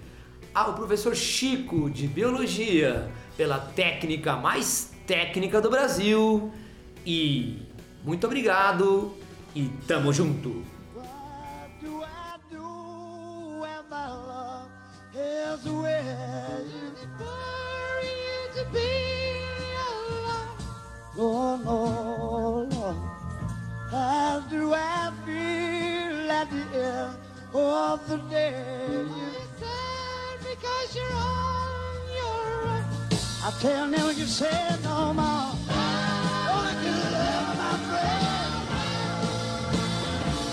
[0.53, 6.49] ao professor Chico de Biologia pela técnica mais técnica do Brasil
[7.05, 7.61] e
[8.05, 9.13] muito obrigado
[9.53, 10.72] e tamo junto.
[15.23, 18.93] is where you prefer you to be
[19.87, 20.49] alone.
[21.17, 21.79] Oh, no,
[22.75, 22.97] Lord.
[23.91, 27.15] How do I feel at the end
[27.53, 28.63] of the day?
[28.87, 32.83] You're sad because you're on your own.
[33.45, 35.53] I tell them you said no more.
[36.53, 38.53] Only good love, my friend.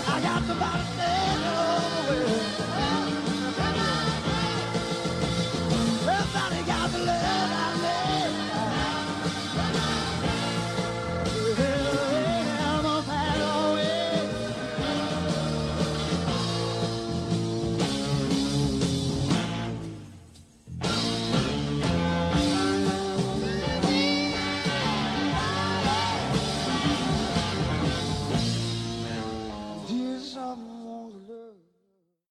[0.07, 0.90] I got the bottle.